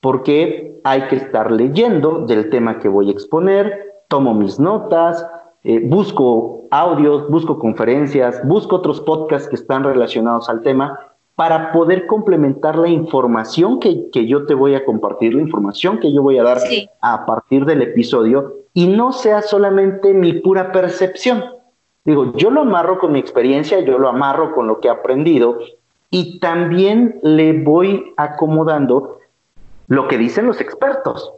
Porque 0.00 0.80
hay 0.84 1.08
que 1.08 1.16
estar 1.16 1.50
leyendo 1.50 2.20
del 2.20 2.50
tema 2.50 2.78
que 2.78 2.88
voy 2.88 3.08
a 3.08 3.12
exponer, 3.12 4.02
tomo 4.08 4.32
mis 4.32 4.58
notas, 4.58 5.26
eh, 5.64 5.80
busco 5.84 6.66
audios, 6.70 7.28
busco 7.28 7.58
conferencias, 7.58 8.40
busco 8.46 8.76
otros 8.76 9.00
podcasts 9.00 9.48
que 9.48 9.56
están 9.56 9.84
relacionados 9.84 10.48
al 10.48 10.62
tema 10.62 10.98
para 11.38 11.70
poder 11.70 12.08
complementar 12.08 12.76
la 12.76 12.88
información 12.88 13.78
que, 13.78 14.10
yo 14.26 14.44
te 14.46 14.54
voy 14.54 14.74
a 14.74 14.84
compartir, 14.84 15.34
la 15.34 15.40
información 15.40 16.00
que 16.00 16.12
yo 16.12 16.20
voy 16.20 16.36
a 16.36 16.42
dar 16.42 16.58
a 17.00 17.26
partir 17.26 17.64
del 17.64 17.80
episodio 17.80 18.56
y 18.74 18.88
no 18.88 19.12
sea 19.12 19.42
solamente 19.42 20.14
mi 20.14 20.32
pura 20.32 20.72
percepción. 20.72 21.44
Digo, 22.04 22.32
yo 22.34 22.50
lo 22.50 22.62
amarro 22.62 22.98
con 22.98 23.12
mi 23.12 23.20
experiencia, 23.20 23.78
yo 23.78 23.98
lo 23.98 24.08
amarro 24.08 24.52
con 24.52 24.66
lo 24.66 24.80
que 24.80 24.88
he 24.88 24.90
aprendido 24.90 25.60
y 26.10 26.40
también 26.40 27.20
le 27.22 27.62
voy 27.62 28.14
acomodando 28.16 29.20
lo 29.86 30.08
que 30.08 30.18
dicen 30.18 30.44
los 30.44 30.60
expertos, 30.60 31.32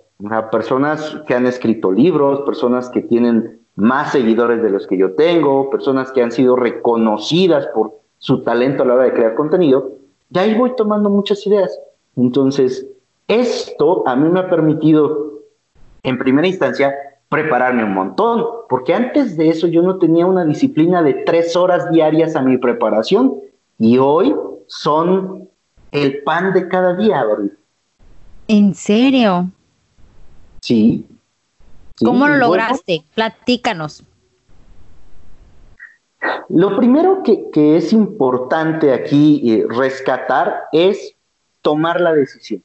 personas 0.50 1.20
que 1.26 1.34
han 1.34 1.44
escrito 1.44 1.92
libros, 1.92 2.40
personas 2.46 2.88
que 2.88 3.02
tienen 3.02 3.60
más 3.76 4.12
seguidores 4.12 4.62
de 4.62 4.70
los 4.70 4.86
que 4.86 4.96
yo 4.96 5.12
tengo, 5.12 5.68
personas 5.68 6.10
que 6.10 6.22
han 6.22 6.32
sido 6.32 6.56
reconocidas 6.56 7.66
por 7.74 7.99
su 8.20 8.42
talento 8.42 8.84
a 8.84 8.86
la 8.86 8.94
hora 8.94 9.04
de 9.04 9.14
crear 9.14 9.34
contenido, 9.34 9.92
y 10.32 10.38
ahí 10.38 10.54
voy 10.54 10.76
tomando 10.76 11.10
muchas 11.10 11.44
ideas. 11.46 11.76
Entonces, 12.16 12.86
esto 13.26 14.06
a 14.06 14.14
mí 14.14 14.28
me 14.28 14.40
ha 14.40 14.48
permitido, 14.48 15.40
en 16.02 16.18
primera 16.18 16.46
instancia, 16.46 16.94
prepararme 17.28 17.84
un 17.84 17.94
montón, 17.94 18.44
porque 18.68 18.94
antes 18.94 19.36
de 19.36 19.48
eso 19.48 19.66
yo 19.66 19.82
no 19.82 19.98
tenía 19.98 20.26
una 20.26 20.44
disciplina 20.44 21.02
de 21.02 21.14
tres 21.14 21.56
horas 21.56 21.90
diarias 21.90 22.36
a 22.36 22.42
mi 22.42 22.58
preparación 22.58 23.34
y 23.78 23.98
hoy 23.98 24.34
son 24.66 25.48
el 25.92 26.22
pan 26.22 26.52
de 26.52 26.68
cada 26.68 26.94
día, 26.94 27.24
¿En 28.48 28.74
serio? 28.74 29.48
Sí. 30.60 31.06
¿Cómo 32.04 32.26
lo 32.26 32.36
lograste? 32.36 33.04
Platícanos. 33.14 34.02
Lo 36.48 36.76
primero 36.76 37.22
que, 37.22 37.76
es 37.76 37.92
importante 37.92 38.92
aquí 38.92 39.52
eh, 39.52 39.66
rescatar 39.68 40.64
es 40.72 41.14
tomar 41.62 42.00
la 42.00 42.12
decisión. 42.12 42.62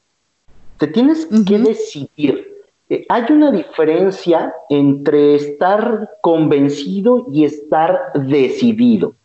Te 0.77 0.88
tienes 0.88 1.27
que 1.47 1.59
decidir. 1.59 2.51
Eh, 2.89 3.05
hay 3.09 3.24
una 3.29 3.51
diferencia 3.51 4.53
entre 4.69 5.35
estar 5.35 6.09
convencido 6.21 7.27
y 7.31 7.45
estar 7.45 8.12
decidido. 8.13 9.15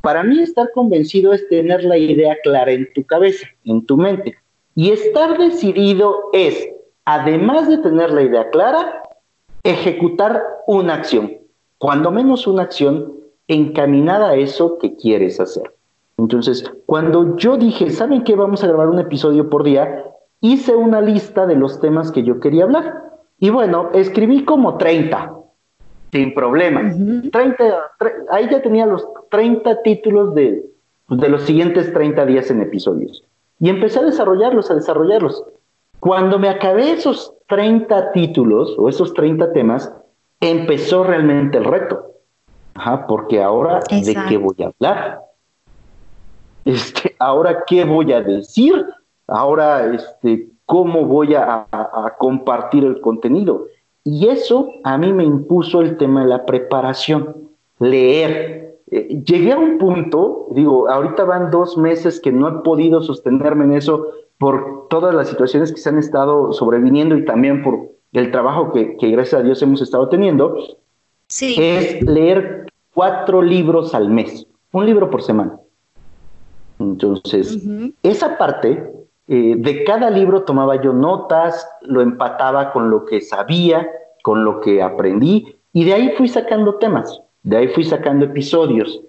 Para 0.00 0.22
mí 0.22 0.40
estar 0.40 0.70
convencido 0.72 1.32
es 1.32 1.48
tener 1.48 1.84
la 1.84 1.98
idea 1.98 2.36
clara 2.42 2.72
en 2.72 2.92
tu 2.94 3.04
cabeza, 3.04 3.46
en 3.64 3.84
tu 3.84 3.96
mente. 3.96 4.36
Y 4.74 4.90
estar 4.90 5.38
decidido 5.38 6.30
es, 6.32 6.68
además 7.04 7.68
de 7.68 7.78
tener 7.78 8.10
la 8.10 8.22
idea 8.22 8.48
clara, 8.50 9.02
ejecutar 9.62 10.42
una 10.66 10.94
acción. 10.94 11.36
Cuando 11.78 12.10
menos 12.10 12.46
una 12.46 12.62
acción 12.62 13.12
encaminada 13.48 14.30
a 14.30 14.36
eso 14.36 14.78
que 14.78 14.94
quieres 14.94 15.40
hacer. 15.40 15.72
Entonces, 16.18 16.70
cuando 16.86 17.36
yo 17.36 17.56
dije, 17.56 17.90
¿saben 17.90 18.24
qué? 18.24 18.36
Vamos 18.36 18.62
a 18.62 18.66
grabar 18.66 18.88
un 18.88 18.98
episodio 18.98 19.48
por 19.48 19.64
día, 19.64 20.04
hice 20.40 20.76
una 20.76 21.00
lista 21.00 21.46
de 21.46 21.56
los 21.56 21.80
temas 21.80 22.12
que 22.12 22.22
yo 22.22 22.40
quería 22.40 22.64
hablar. 22.64 23.02
Y 23.38 23.50
bueno, 23.50 23.90
escribí 23.94 24.44
como 24.44 24.76
30, 24.76 25.32
sin 26.12 26.34
problema. 26.34 26.92
30, 27.30 27.64
ahí 28.30 28.48
ya 28.50 28.60
tenía 28.60 28.84
los 28.84 29.06
30 29.30 29.82
títulos 29.82 30.34
de, 30.34 30.64
de 31.08 31.28
los 31.28 31.42
siguientes 31.42 31.92
30 31.92 32.26
días 32.26 32.50
en 32.50 32.62
episodios. 32.62 33.24
Y 33.60 33.70
empecé 33.70 34.00
a 34.00 34.04
desarrollarlos, 34.04 34.70
a 34.70 34.74
desarrollarlos. 34.74 35.44
Cuando 36.00 36.38
me 36.38 36.48
acabé 36.48 36.92
esos 36.92 37.34
30 37.48 38.12
títulos 38.12 38.74
o 38.76 38.88
esos 38.88 39.14
30 39.14 39.52
temas, 39.52 39.92
empezó 40.40 41.04
realmente 41.04 41.58
el 41.58 41.64
reto. 41.64 42.08
Ajá, 42.78 43.06
porque 43.08 43.42
ahora 43.42 43.80
de 43.90 44.16
qué 44.28 44.36
voy 44.36 44.54
a 44.60 44.66
hablar. 44.66 45.20
Este, 46.64 47.16
ahora 47.18 47.64
qué 47.66 47.84
voy 47.84 48.12
a 48.12 48.20
decir. 48.20 48.86
Ahora, 49.26 49.92
este, 49.92 50.48
cómo 50.64 51.04
voy 51.04 51.34
a, 51.34 51.66
compartir 52.18 52.84
el 52.84 53.00
contenido. 53.00 53.66
Y 54.04 54.28
eso 54.28 54.70
a 54.84 54.96
mí 54.96 55.12
me 55.12 55.24
impuso 55.24 55.80
el 55.80 55.96
tema 55.96 56.22
de 56.22 56.28
la 56.28 56.46
preparación, 56.46 57.48
leer. 57.80 58.76
Eh, 58.90 59.22
llegué 59.24 59.52
a 59.52 59.58
un 59.58 59.78
punto, 59.78 60.46
digo, 60.52 60.88
ahorita 60.88 61.24
van 61.24 61.50
dos 61.50 61.76
meses 61.76 62.20
que 62.20 62.30
no 62.30 62.48
he 62.48 62.62
podido 62.62 63.02
sostenerme 63.02 63.64
en 63.64 63.72
eso 63.72 64.06
por 64.38 64.86
todas 64.88 65.14
las 65.14 65.28
situaciones 65.28 65.72
que 65.72 65.80
se 65.80 65.88
han 65.88 65.98
estado 65.98 66.52
sobreviniendo 66.52 67.16
y 67.16 67.24
también 67.24 67.62
por 67.62 67.88
el 68.12 68.30
trabajo 68.30 68.72
que, 68.72 68.96
que 68.96 69.10
gracias 69.10 69.40
a 69.40 69.44
Dios 69.44 69.60
hemos 69.62 69.82
estado 69.82 70.08
teniendo, 70.08 70.56
sí. 71.26 71.56
es 71.58 72.02
leer 72.02 72.67
cuatro 72.98 73.42
libros 73.42 73.94
al 73.94 74.08
mes, 74.08 74.44
un 74.72 74.84
libro 74.84 75.08
por 75.08 75.22
semana. 75.22 75.56
Entonces, 76.80 77.56
esa 78.02 78.36
parte, 78.36 78.92
eh, 79.28 79.54
de 79.56 79.84
cada 79.84 80.10
libro 80.10 80.42
tomaba 80.42 80.82
yo 80.82 80.92
notas, 80.92 81.64
lo 81.82 82.00
empataba 82.00 82.72
con 82.72 82.90
lo 82.90 83.04
que 83.04 83.20
sabía, 83.20 83.88
con 84.24 84.44
lo 84.44 84.60
que 84.60 84.82
aprendí, 84.82 85.46
y 85.72 85.84
de 85.84 85.94
ahí 85.94 86.14
fui 86.16 86.26
sacando 86.26 86.74
temas, 86.74 87.22
de 87.44 87.58
ahí 87.58 87.68
fui 87.68 87.84
sacando 87.84 88.24
episodios. 88.24 89.00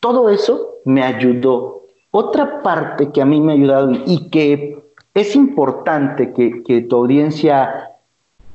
Todo 0.00 0.28
eso 0.28 0.78
me 0.84 1.04
ayudó. 1.04 1.84
Otra 2.10 2.64
parte 2.64 3.12
que 3.12 3.22
a 3.22 3.26
mí 3.26 3.40
me 3.40 3.52
ha 3.52 3.54
ayudado 3.54 3.92
y 4.06 4.28
que 4.30 4.84
es 5.14 5.36
importante 5.36 6.32
que, 6.32 6.64
que 6.64 6.80
tu 6.80 6.96
audiencia 6.96 7.92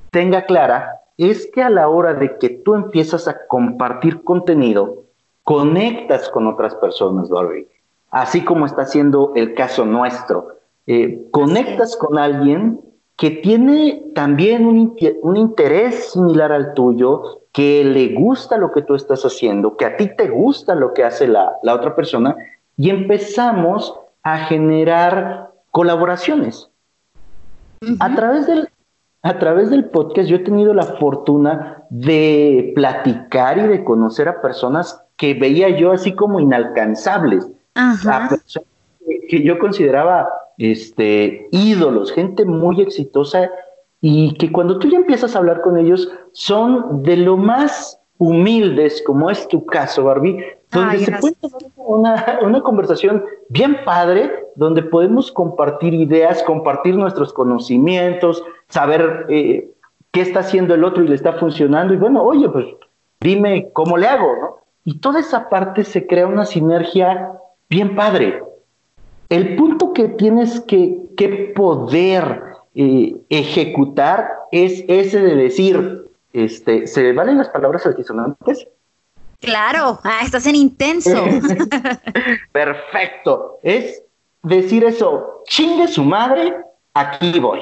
tenga 0.10 0.42
clara 0.42 1.00
es 1.18 1.50
que 1.53 1.62
a 1.62 1.70
la 1.70 1.88
hora 1.89 2.13
de 2.13 2.38
que 2.38 2.50
tú 2.50 2.75
empiezas 2.75 3.27
a 3.27 3.46
compartir 3.48 4.24
contenido, 4.24 5.03
conectas 5.44 6.30
con 6.30 6.48
otras 6.48 6.75
personas, 6.75 7.30
Dorothy. 7.30 7.68
Así 8.10 8.44
como 8.44 8.65
está 8.65 8.86
siendo 8.86 9.32
el 9.36 9.53
caso 9.53 9.86
nuestro. 9.86 10.56
Eh, 10.88 11.27
conectas 11.32 11.96
con 11.96 12.18
alguien 12.18 12.82
que 13.15 13.30
tiene 13.30 14.03
también 14.15 14.65
un, 14.65 15.38
interés 15.38 16.12
similar 16.12 16.51
al 16.51 16.74
tuyo, 16.74 17.41
que 17.51 17.84
le 17.84 18.15
gusta 18.15 18.58
lo 18.58 18.72
que 18.72 18.82
tú 18.82 18.96
estás 18.96 19.24
haciendo, 19.24 19.77
que 19.77 19.86
a 19.86 19.96
ti 19.96 20.10
te 20.15 20.27
gusta 20.27 20.74
lo 20.74 20.94
que 20.94 21.03
hace 21.03 21.27
la, 21.27 21.53
la 21.62 21.75
otra 21.75 21.96
persona, 21.96 22.36
y 22.77 22.89
empezamos 22.89 23.94
a 24.24 24.39
generar 24.39 25.51
colaboraciones. 25.70 26.70
A 28.00 28.15
través 28.15 28.48
del 28.48 28.70
a 29.24 29.38
través 29.38 29.70
del 29.70 29.86
podcast 29.86 30.28
yo 30.28 30.38
he 30.38 30.40
tenido 30.40 30.74
la 30.74 30.84
fortuna 30.84 31.84
de 31.90 32.72
platicar 32.75 33.58
y 33.60 33.68
de 33.68 33.84
conocer 33.84 34.28
a 34.28 34.42
personas 34.42 35.04
que 35.16 35.34
veía 35.36 35.70
yo 35.70 35.92
así 35.92 36.13
como 36.13 36.40
inalcanzables, 36.40 37.48
a 37.75 38.30
personas 38.30 38.70
que 39.30 39.44
yo 39.44 39.60
consideraba 39.60 40.28
este, 40.58 41.48
ídolos, 41.51 42.12
gente 42.12 42.46
muy 42.46 42.82
exitosa 42.82 43.50
y 44.01 44.34
que 44.36 44.51
cuando 44.51 44.80
tú 44.80 44.90
ya 44.90 44.98
empiezas 44.98 45.36
a 45.36 45.40
hablar 45.40 45.62
con 45.62 45.78
ellos 45.78 46.10
son 46.32 47.04
de 47.04 47.18
lo 47.18 47.38
más 47.38 48.00
humildes, 48.22 49.01
como 49.04 49.32
es 49.32 49.48
tu 49.48 49.66
caso, 49.66 50.04
Barbie, 50.04 50.46
donde 50.70 51.00
se 51.00 51.12
puede 51.13 51.34
tener 51.42 51.72
una, 51.75 52.40
una, 52.44 52.62
conversación 52.62 53.25
bien 53.50 53.80
padre, 53.84 54.32
donde 54.54 54.84
podemos 54.84 55.32
compartir 55.32 55.96
ideas, 55.96 56.44
compartir 56.44 56.96
nuestros 56.96 57.34
conocimientos, 57.34 58.44
saber 58.68 59.25
eh, 59.28 59.72
qué 60.12 60.22
está 60.22 60.42
haciendo 60.42 60.75
el 60.75 60.84
otro 60.84 61.04
y 61.04 61.08
le 61.08 61.16
está 61.16 61.34
funcionando, 61.34 61.96
y 61.96 61.98
bueno, 61.98 62.22
oye, 62.22 62.48
pues 62.48 62.68
dime 63.22 63.70
cómo 63.74 63.98
le 63.98 64.06
hago, 64.06 64.36
¿no? 64.40 64.56
Y 64.86 65.00
toda 65.00 65.20
esa 65.20 65.50
parte 65.50 65.84
se 65.84 66.06
crea 66.06 66.28
una 66.28 66.46
sinergia 66.46 67.32
bien 67.70 67.96
padre. 67.96 68.44
El 69.30 69.56
punto 69.56 69.94
que 69.94 70.10
tienes 70.10 70.60
que, 70.62 71.00
que 71.18 71.54
poder 71.56 72.44
eh, 72.75 73.16
ejecutar 73.30 74.30
es 74.51 74.86
ese 74.88 75.24
de 75.24 75.36
decir, 75.36 76.11
este, 76.34 76.88
¿se 76.88 77.12
valen 77.14 77.38
las 77.38 77.50
palabras 77.50 77.86
altisonantes? 77.86 78.68
Claro, 79.40 80.00
ah, 80.04 80.20
estás 80.24 80.46
en 80.46 80.56
intenso. 80.56 81.24
Perfecto. 82.52 83.60
Es 83.64 84.04
decir 84.44 84.84
eso, 84.84 85.44
chingue 85.46 85.88
su 85.88 86.04
madre, 86.04 86.56
aquí 86.94 87.40
voy. 87.40 87.62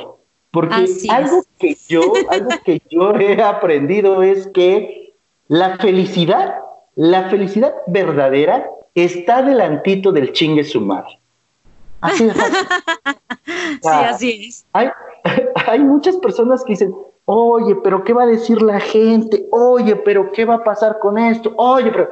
Porque 0.52 0.88
algo 1.10 1.44
que 1.58 1.78
yo, 1.88 2.14
algo 2.30 2.50
que 2.66 2.82
yo 2.90 3.14
he 3.16 3.42
aprendido 3.42 4.24
es 4.24 4.48
que 4.48 5.14
la 5.48 5.78
felicidad, 5.78 6.56
la 6.96 7.30
felicidad 7.30 7.74
verdadera 7.88 8.68
está 8.96 9.42
delantito 9.42 10.12
del 10.12 10.34
chingue 10.34 10.64
su 10.64 10.82
madre. 10.82 11.20
Así 12.02 12.28
es. 12.28 12.36
sí, 13.46 13.90
así 13.90 14.48
es. 14.48 14.66
Hay, 14.74 14.90
hay 15.68 15.80
muchas 15.80 16.18
personas 16.18 16.64
que 16.64 16.74
dicen, 16.74 16.94
oye, 17.32 17.76
pero 17.84 18.04
¿qué 18.04 18.12
va 18.12 18.24
a 18.24 18.28
decir 18.28 18.62
la 18.62 18.80
gente? 18.80 19.46
Oye, 19.52 19.96
pero 19.96 20.32
¿qué 20.32 20.46
va 20.46 20.56
a 20.56 20.64
pasar 20.64 20.98
con 21.00 21.18
esto? 21.18 21.54
Oye, 21.58 21.92
pero... 21.92 22.10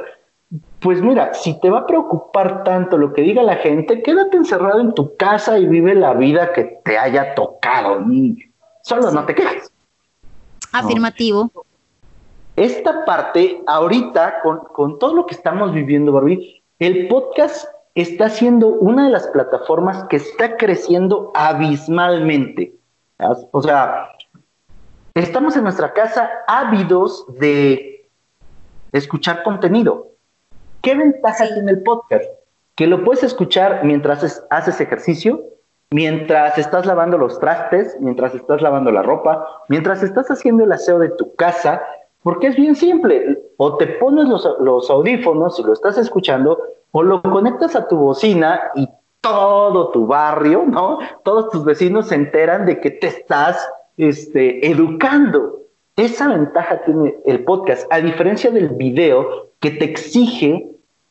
Pues 0.80 1.02
mira, 1.02 1.34
si 1.34 1.60
te 1.60 1.72
va 1.72 1.80
a 1.80 1.88
preocupar 1.88 2.64
tanto 2.64 3.00
lo 3.00 3.12
que 3.12 3.24
diga 3.24 3.42
la 3.42 3.56
gente, 3.56 4.04
quédate 4.04 4.38
encerrado 4.38 4.80
en 4.80 4.94
tu 4.94 5.18
casa 5.18 5.58
y 5.58 5.66
vive 5.66 5.96
la 5.96 6.14
vida 6.14 6.54
que 6.54 6.80
te 6.86 6.98
haya 7.00 7.34
tocado. 7.34 8.06
Solo 8.84 9.10
no 9.12 9.26
te 9.26 9.34
quejes. 9.34 9.72
Afirmativo. 10.72 11.52
Esta 12.56 13.04
parte, 13.06 13.62
ahorita, 13.66 14.42
con, 14.44 14.60
con 14.72 15.00
todo 15.00 15.16
lo 15.16 15.26
que 15.26 15.34
estamos 15.34 15.74
viviendo, 15.74 16.12
Barbie, 16.12 16.64
el 16.78 17.08
podcast 17.08 17.68
está 17.96 18.30
siendo 18.30 18.68
una 18.68 19.06
de 19.06 19.10
las 19.10 19.28
plataformas 19.28 20.04
que 20.06 20.18
está 20.18 20.58
creciendo 20.58 21.32
abismalmente. 21.34 22.76
O 23.52 23.62
sea, 23.64 24.12
estamos 25.22 25.58
en 25.58 25.64
nuestra 25.64 25.94
casa 25.94 26.30
ávidos 26.48 27.26
de 27.40 28.08
escuchar 28.92 29.44
contenido. 29.44 30.10
¿Qué 30.82 30.96
ventaja 30.96 31.48
tiene 31.48 31.72
el 31.72 31.84
podcast? 31.84 32.26
Que 32.76 32.88
lo 32.88 33.04
puedes 33.04 33.24
escuchar 33.24 33.84
mientras 33.84 34.46
haces 34.50 34.80
ejercicio, 34.80 35.44
mientras 35.90 36.58
estás 36.58 36.86
lavando 36.86 37.18
los 37.18 37.40
trastes, 37.40 37.98
mientras 38.00 38.36
estás 38.36 38.62
lavando 38.62 38.92
la 38.92 39.02
ropa, 39.02 39.46
mientras 39.70 40.04
estás 40.04 40.30
haciendo 40.30 40.64
el 40.64 40.72
aseo 40.72 41.00
de 41.00 41.10
tu 41.10 41.34
casa, 41.36 41.82
porque 42.22 42.48
es 42.48 42.56
bien 42.56 42.76
simple. 42.76 43.40
O 43.58 43.78
te 43.78 43.88
pones 43.88 44.28
los, 44.28 44.48
los 44.60 44.90
audífonos 44.90 45.60
y 45.60 45.64
lo 45.64 45.74
estás 45.74 45.98
escuchando, 45.98 46.60
o 46.92 47.02
lo 47.02 47.24
conectas 47.24 47.76
a 47.76 47.88
tu 47.88 47.98
bocina 47.98 48.62
y 48.76 48.88
todo 49.22 49.90
tu 49.90 50.06
barrio, 50.06 50.64
¿no? 50.68 51.00
Todos 51.24 51.50
tus 51.50 51.66
vecinos 51.66 52.10
se 52.10 52.16
enteran 52.16 52.68
de 52.68 52.80
que 52.80 52.92
te 52.92 53.08
estás 53.08 53.68
este, 53.98 54.70
educando. 54.70 55.64
Esa 55.96 56.28
ventaja 56.28 56.82
tiene 56.86 57.16
el 57.26 57.44
podcast, 57.44 57.92
a 57.92 58.00
diferencia 58.00 58.52
del 58.52 58.70
video 58.70 59.50
que 59.60 59.72
te 59.72 59.86
exige 59.86 60.70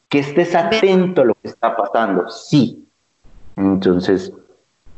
que 0.08 0.20
estés 0.20 0.54
atento 0.54 1.22
a 1.22 1.24
lo 1.24 1.34
que 1.34 1.48
está 1.48 1.76
pasando. 1.76 2.28
Sí. 2.28 2.86
Entonces, 3.56 4.32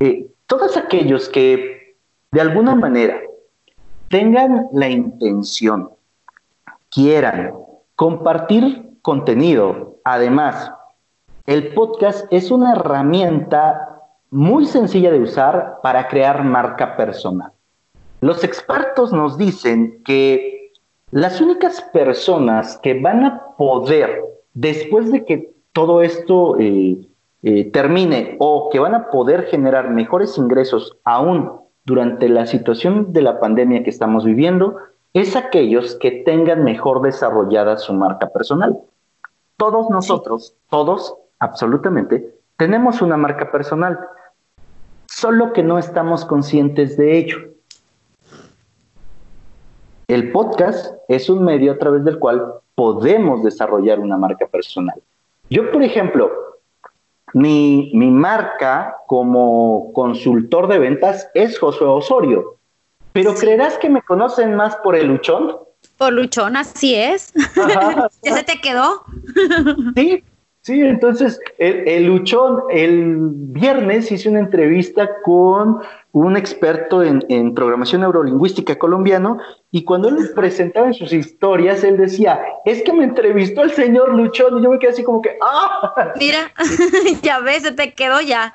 eh, 0.00 0.26
todos 0.46 0.76
aquellos 0.76 1.28
que 1.28 1.96
de 2.30 2.40
alguna 2.40 2.74
manera 2.74 3.20
tengan 4.08 4.68
la 4.72 4.88
intención, 4.88 5.90
quieran 6.90 7.54
compartir 7.94 8.98
contenido, 9.02 9.96
además, 10.04 10.72
el 11.46 11.72
podcast 11.72 12.26
es 12.30 12.50
una 12.50 12.72
herramienta 12.72 14.02
muy 14.30 14.66
sencilla 14.66 15.10
de 15.10 15.20
usar 15.20 15.78
para 15.82 16.08
crear 16.08 16.44
marca 16.44 16.96
personal. 16.96 17.52
Los 18.20 18.42
expertos 18.42 19.12
nos 19.12 19.38
dicen 19.38 20.02
que 20.04 20.72
las 21.10 21.40
únicas 21.40 21.80
personas 21.92 22.78
que 22.82 23.00
van 23.00 23.24
a 23.24 23.56
poder, 23.56 24.22
después 24.54 25.10
de 25.12 25.24
que 25.24 25.54
todo 25.72 26.02
esto 26.02 26.58
eh, 26.58 26.98
eh, 27.42 27.70
termine, 27.70 28.36
o 28.40 28.68
que 28.70 28.80
van 28.80 28.94
a 28.94 29.10
poder 29.10 29.46
generar 29.46 29.90
mejores 29.90 30.36
ingresos 30.36 30.96
aún 31.04 31.52
durante 31.84 32.28
la 32.28 32.46
situación 32.46 33.12
de 33.12 33.22
la 33.22 33.40
pandemia 33.40 33.84
que 33.84 33.90
estamos 33.90 34.24
viviendo, 34.24 34.76
es 35.14 35.36
aquellos 35.36 35.94
que 35.96 36.10
tengan 36.10 36.64
mejor 36.64 37.00
desarrollada 37.00 37.76
su 37.78 37.94
marca 37.94 38.28
personal. 38.28 38.76
Todos 39.56 39.88
nosotros, 39.90 40.54
todos, 40.68 41.14
absolutamente, 41.38 42.34
tenemos 42.56 43.00
una 43.00 43.16
marca 43.16 43.50
personal, 43.50 43.98
solo 45.06 45.52
que 45.52 45.62
no 45.62 45.78
estamos 45.78 46.24
conscientes 46.24 46.96
de 46.96 47.18
ello. 47.18 47.38
El 50.08 50.32
podcast 50.32 50.94
es 51.08 51.28
un 51.28 51.44
medio 51.44 51.72
a 51.72 51.76
través 51.76 52.02
del 52.02 52.18
cual 52.18 52.42
podemos 52.74 53.44
desarrollar 53.44 54.00
una 54.00 54.16
marca 54.16 54.46
personal. 54.46 54.98
Yo, 55.50 55.70
por 55.70 55.82
ejemplo, 55.82 56.30
mi, 57.34 57.90
marca 57.92 58.96
como 59.06 59.92
consultor 59.92 60.66
de 60.68 60.78
ventas 60.78 61.28
es 61.34 61.58
Josué 61.58 61.86
Osorio, 61.86 62.56
pero 63.12 63.34
¿creerás 63.34 63.76
que 63.76 63.90
me 63.90 64.00
conocen 64.00 64.54
más 64.54 64.76
por 64.76 64.96
el 64.96 65.08
luchón? 65.08 65.58
Por 65.98 66.14
luchón, 66.14 66.56
así 66.56 66.94
es. 66.94 67.34
¿Ya 68.22 68.34
se 68.34 68.44
te 68.44 68.62
quedó? 68.62 69.04
sí, 69.94 70.24
Sí, 70.68 70.82
entonces 70.82 71.40
el, 71.56 72.04
Luchón, 72.04 72.62
el 72.68 73.16
viernes 73.32 74.12
hice 74.12 74.28
una 74.28 74.40
entrevista 74.40 75.08
con 75.22 75.78
un 76.12 76.36
experto 76.36 77.02
en, 77.02 77.54
programación 77.54 78.02
neurolingüística 78.02 78.78
colombiano 78.78 79.38
y 79.70 79.84
cuando 79.84 80.10
él 80.10 80.18
presentaba 80.34 80.88
en 80.88 80.92
sus 80.92 81.10
historias, 81.10 81.82
él 81.84 81.96
decía, 81.96 82.42
es 82.66 82.82
que 82.82 82.92
me 82.92 83.04
entrevistó 83.04 83.62
el 83.62 83.70
señor 83.70 84.12
Luchón 84.12 84.58
y 84.58 84.62
yo 84.62 84.68
me 84.68 84.78
quedé 84.78 84.90
así 84.90 85.02
como 85.02 85.22
que, 85.22 85.38
¡ah! 85.40 86.12
Mira, 86.20 86.52
ya 87.22 87.40
ves, 87.40 87.62
se 87.62 87.72
te 87.72 87.94
quedó 87.94 88.20
ya. 88.20 88.54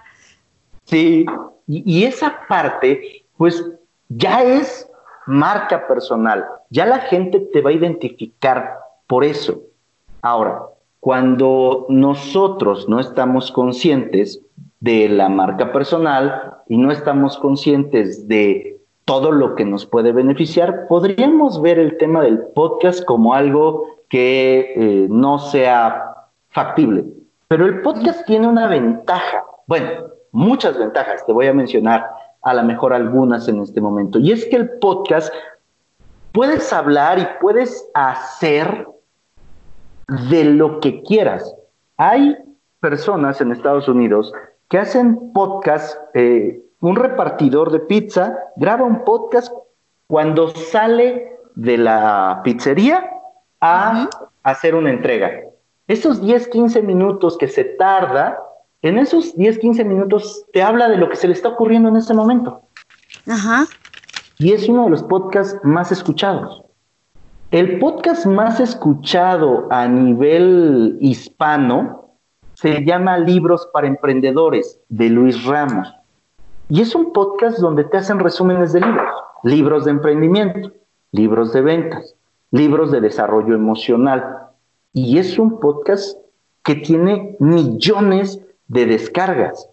Sí, 0.84 1.26
y, 1.66 2.02
y 2.02 2.06
esa 2.06 2.42
parte, 2.48 3.26
pues 3.38 3.66
ya 4.10 4.44
es 4.44 4.88
marca 5.26 5.88
personal, 5.88 6.46
ya 6.70 6.86
la 6.86 7.00
gente 7.00 7.40
te 7.40 7.62
va 7.62 7.72
a 7.72 7.74
identificar 7.74 8.78
por 9.08 9.24
eso. 9.24 9.64
Ahora, 10.22 10.62
cuando 11.04 11.86
nosotros 11.90 12.88
no 12.88 12.98
estamos 12.98 13.52
conscientes 13.52 14.40
de 14.80 15.10
la 15.10 15.28
marca 15.28 15.74
personal 15.74 16.54
y 16.70 16.78
no 16.78 16.94
estamos 16.94 17.38
conscientes 17.40 18.30
de 18.30 18.80
todo 19.04 19.34
lo 19.34 19.56
que 19.56 19.66
nos 19.66 19.86
puede 19.86 20.14
beneficiar, 20.14 20.88
podríamos 20.88 21.62
ver 21.62 21.78
el 21.78 21.98
tema 21.98 22.22
del 22.22 22.40
podcast 22.56 23.04
como 23.04 23.34
algo 23.34 23.84
que 24.08 24.74
eh, 24.78 25.08
no 25.10 25.40
sea 25.40 26.06
factible. 26.52 27.04
Pero 27.50 27.66
el 27.66 27.82
podcast 27.82 28.26
tiene 28.26 28.48
una 28.48 28.70
ventaja, 28.70 29.44
bueno, 29.68 29.90
muchas 30.32 30.80
ventajas, 30.80 31.26
te 31.26 31.34
voy 31.34 31.48
a 31.48 31.54
mencionar 31.54 32.08
a 32.44 32.54
lo 32.54 32.64
mejor 32.64 32.94
algunas 32.94 33.50
en 33.50 33.60
este 33.60 33.82
momento, 33.82 34.20
y 34.20 34.32
es 34.32 34.46
que 34.46 34.56
el 34.56 34.70
podcast 34.80 35.34
puedes 36.32 36.72
hablar 36.72 37.20
y 37.20 37.28
puedes 37.42 37.90
hacer 37.94 38.88
de 40.08 40.46
lo 40.46 40.80
que 40.80 41.02
quieras. 41.04 41.56
Hay 41.98 42.38
personas 42.80 43.40
en 43.42 43.52
Estados 43.52 43.88
Unidos 43.88 44.34
que 44.70 44.78
hacen 44.78 45.32
podcast, 45.34 45.98
eh, 46.14 46.62
un 46.82 46.96
repartidor 46.96 47.72
de 47.72 47.80
pizza 47.80 48.38
graba 48.56 48.84
un 48.84 49.04
podcast 49.06 49.54
cuando 50.08 50.50
sale 50.50 51.38
de 51.56 51.78
la 51.78 52.42
pizzería 52.44 53.10
a 53.62 54.10
hacer 54.44 54.76
una 54.76 54.90
entrega. 54.90 55.32
Esos 55.88 56.22
10, 56.22 56.48
15 56.48 56.82
minutos 56.82 57.38
que 57.38 57.48
se 57.48 57.64
tarda, 57.64 58.40
en 58.82 58.98
esos 58.98 59.36
10, 59.38 59.60
15 59.60 59.86
minutos 59.86 60.46
te 60.52 60.62
habla 60.62 60.90
de 60.90 60.98
lo 60.98 61.10
que 61.10 61.16
se 61.16 61.28
le 61.28 61.34
está 61.34 61.50
ocurriendo 61.50 61.90
en 61.90 61.98
ese 61.98 62.14
momento. 62.14 62.62
Ajá. 63.28 63.66
Y 64.40 64.54
es 64.54 64.68
uno 64.68 64.86
de 64.86 64.90
los 64.90 65.04
podcasts 65.04 65.60
más 65.64 65.92
escuchados. 65.92 66.63
El 67.54 67.78
podcast 67.78 68.26
más 68.26 68.60
escuchado 68.60 69.68
a 69.70 69.88
nivel 69.88 70.98
hispano 71.00 72.18
se 72.56 72.84
llama 72.84 73.20
Libros 73.20 73.70
para 73.72 73.86
Emprendedores 73.86 74.80
de 74.90 75.10
Luis 75.12 75.46
Ramos. 75.46 75.94
Y 76.68 76.82
es 76.82 76.96
un 76.96 77.14
podcast 77.14 77.60
donde 77.60 77.84
te 77.84 77.98
hacen 77.98 78.18
resúmenes 78.18 78.74
de 78.74 78.82
libros, 78.82 79.14
libros 79.44 79.86
de 79.86 79.92
emprendimiento, 79.92 80.72
libros 81.12 81.54
de 81.54 81.62
ventas, 81.62 82.16
libros 82.50 82.92
de 82.92 83.02
desarrollo 83.02 83.54
emocional. 83.54 84.48
Y 84.92 85.20
es 85.20 85.38
un 85.38 85.60
podcast 85.60 86.18
que 86.64 86.74
tiene 86.74 87.36
millones 87.38 88.40
de 88.68 88.88
descargas. 88.88 89.70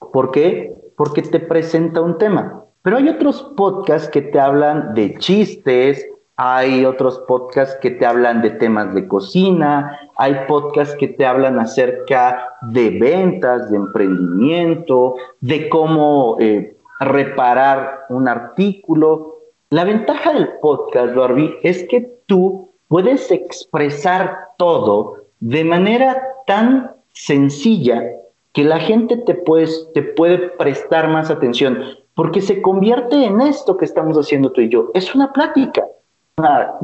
¿Por 0.00 0.32
qué? 0.32 0.74
Porque 0.96 1.22
te 1.22 1.38
presenta 1.38 2.00
un 2.00 2.18
tema. 2.18 2.64
Pero 2.82 2.96
hay 2.96 3.08
otros 3.08 3.52
podcasts 3.56 4.08
que 4.08 4.22
te 4.22 4.40
hablan 4.40 4.94
de 4.94 5.16
chistes, 5.18 6.04
hay 6.36 6.84
otros 6.84 7.18
podcasts 7.26 7.78
que 7.80 7.90
te 7.90 8.04
hablan 8.04 8.42
de 8.42 8.50
temas 8.50 8.94
de 8.94 9.08
cocina, 9.08 9.98
hay 10.16 10.36
podcasts 10.46 10.94
que 10.96 11.08
te 11.08 11.24
hablan 11.24 11.58
acerca 11.58 12.56
de 12.60 12.90
ventas, 12.90 13.70
de 13.70 13.78
emprendimiento, 13.78 15.14
de 15.40 15.68
cómo 15.70 16.36
eh, 16.38 16.76
reparar 17.00 18.04
un 18.10 18.28
artículo. 18.28 19.36
La 19.70 19.84
ventaja 19.84 20.34
del 20.34 20.48
podcast, 20.60 21.14
Barbie, 21.14 21.54
es 21.62 21.84
que 21.84 22.06
tú 22.26 22.70
puedes 22.88 23.30
expresar 23.30 24.36
todo 24.58 25.24
de 25.40 25.64
manera 25.64 26.22
tan 26.46 26.92
sencilla 27.14 28.02
que 28.52 28.62
la 28.62 28.78
gente 28.78 29.16
te, 29.16 29.34
te 29.94 30.02
puede 30.02 30.38
prestar 30.50 31.08
más 31.08 31.30
atención, 31.30 31.78
porque 32.14 32.42
se 32.42 32.60
convierte 32.60 33.24
en 33.24 33.40
esto 33.40 33.76
que 33.78 33.86
estamos 33.86 34.18
haciendo 34.18 34.52
tú 34.52 34.60
y 34.60 34.68
yo. 34.68 34.90
Es 34.94 35.14
una 35.14 35.32
plática 35.32 35.84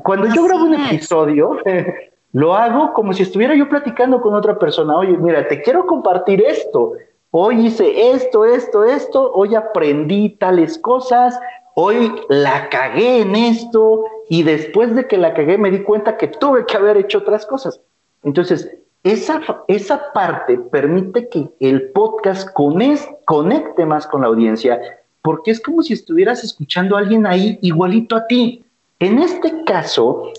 cuando 0.02 0.28
yo 0.34 0.44
grabo 0.44 0.64
un 0.64 0.74
episodio, 0.74 1.58
lo 2.32 2.54
hago 2.54 2.94
como 2.94 3.12
si 3.12 3.22
estuviera 3.22 3.54
yo 3.54 3.68
platicando 3.68 4.20
con 4.22 4.34
otra 4.34 4.58
persona. 4.58 4.96
Oye, 4.96 5.16
mira, 5.18 5.46
te 5.46 5.60
quiero 5.60 5.86
compartir 5.86 6.42
esto. 6.42 6.94
Hoy 7.30 7.66
hice 7.66 8.12
esto, 8.12 8.46
esto, 8.46 8.84
esto. 8.84 9.30
Hoy 9.34 9.54
aprendí 9.54 10.30
tales 10.30 10.78
cosas. 10.78 11.38
Hoy 11.74 12.14
la 12.30 12.70
cagué 12.70 13.20
en 13.20 13.36
esto. 13.36 14.04
Y 14.30 14.42
después 14.42 14.94
de 14.94 15.06
que 15.06 15.18
la 15.18 15.34
cagué, 15.34 15.58
me 15.58 15.70
di 15.70 15.82
cuenta 15.82 16.16
que 16.16 16.28
tuve 16.28 16.64
que 16.64 16.78
haber 16.78 16.96
hecho 16.96 17.18
otras 17.18 17.44
cosas. 17.44 17.78
Entonces, 18.22 18.74
esa, 19.02 19.42
esa 19.68 20.12
parte 20.14 20.56
permite 20.56 21.28
que 21.28 21.50
el 21.60 21.90
podcast 21.90 22.48
conecte 22.54 23.84
más 23.84 24.06
con 24.06 24.22
la 24.22 24.28
audiencia, 24.28 24.80
porque 25.20 25.50
es 25.50 25.60
como 25.60 25.82
si 25.82 25.92
estuvieras 25.92 26.42
escuchando 26.42 26.96
a 26.96 27.00
alguien 27.00 27.26
ahí 27.26 27.58
igualito 27.60 28.16
a 28.16 28.26
ti. 28.26 28.64
En 29.02 29.18
este 29.18 29.64
caso, 29.64 30.30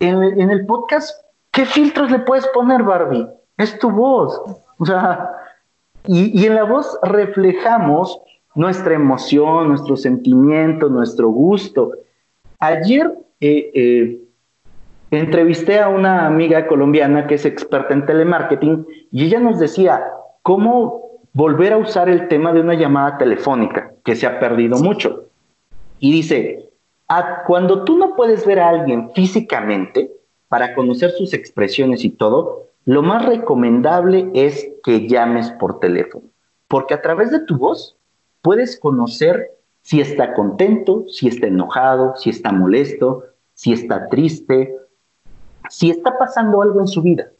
en, 0.00 0.50
el 0.50 0.64
podcast, 0.64 1.22
¿qué 1.50 1.66
filtros 1.66 2.10
le 2.10 2.20
puedes 2.20 2.46
poner, 2.46 2.82
Barbie? 2.82 3.26
Es 3.58 3.78
tu 3.78 3.90
voz. 3.90 4.40
O 4.78 4.86
sea, 4.86 5.32
y, 6.06 6.46
en 6.46 6.54
la 6.54 6.64
voz 6.64 6.98
reflejamos 7.02 8.18
nuestra 8.54 8.94
emoción, 8.94 9.68
nuestro 9.68 9.98
sentimiento, 9.98 10.88
nuestro 10.88 11.28
gusto. 11.28 11.92
Ayer 12.58 13.12
eh, 13.42 13.70
eh, 13.74 14.18
entrevisté 15.10 15.78
a 15.78 15.90
una 15.90 16.26
amiga 16.26 16.66
colombiana 16.68 17.26
que 17.26 17.34
es 17.34 17.44
experta 17.44 17.92
en 17.92 18.06
telemarketing 18.06 18.86
y 19.12 19.26
ella 19.26 19.40
nos 19.40 19.58
decía 19.58 20.02
cómo 20.40 21.20
volver 21.34 21.74
a 21.74 21.76
usar 21.76 22.08
el 22.08 22.28
tema 22.28 22.54
de 22.54 22.62
una 22.62 22.72
llamada 22.72 23.18
telefónica, 23.18 23.92
que 24.06 24.16
se 24.16 24.26
ha 24.26 24.40
perdido 24.40 24.78
mucho. 24.78 25.24
Y 25.98 26.12
dice, 26.12 26.66
cuando 27.46 27.84
tú 27.84 27.96
no 27.96 28.16
puedes 28.16 28.44
ver 28.46 28.60
a 28.60 28.68
alguien 28.68 29.10
físicamente 29.14 30.12
para 30.48 30.74
conocer 30.74 31.10
sus 31.12 31.32
expresiones 31.34 32.04
y 32.04 32.10
todo, 32.10 32.68
lo 32.84 33.02
más 33.02 33.24
recomendable 33.24 34.30
es 34.34 34.68
que 34.82 35.08
llames 35.08 35.50
por 35.52 35.80
teléfono, 35.80 36.24
porque 36.68 36.94
a 36.94 37.02
través 37.02 37.30
de 37.30 37.40
tu 37.40 37.56
voz 37.58 37.96
puedes 38.42 38.78
conocer 38.78 39.50
si 39.82 40.00
está 40.00 40.34
contento, 40.34 41.04
si 41.08 41.28
está 41.28 41.46
enojado, 41.46 42.16
si 42.16 42.30
está 42.30 42.52
molesto, 42.52 43.24
si 43.54 43.72
está 43.72 44.08
triste, 44.08 44.74
si 45.68 45.90
está 45.90 46.18
pasando 46.18 46.62
algo 46.62 46.80
en 46.80 46.88
su 46.88 47.02
vida. 47.02 47.30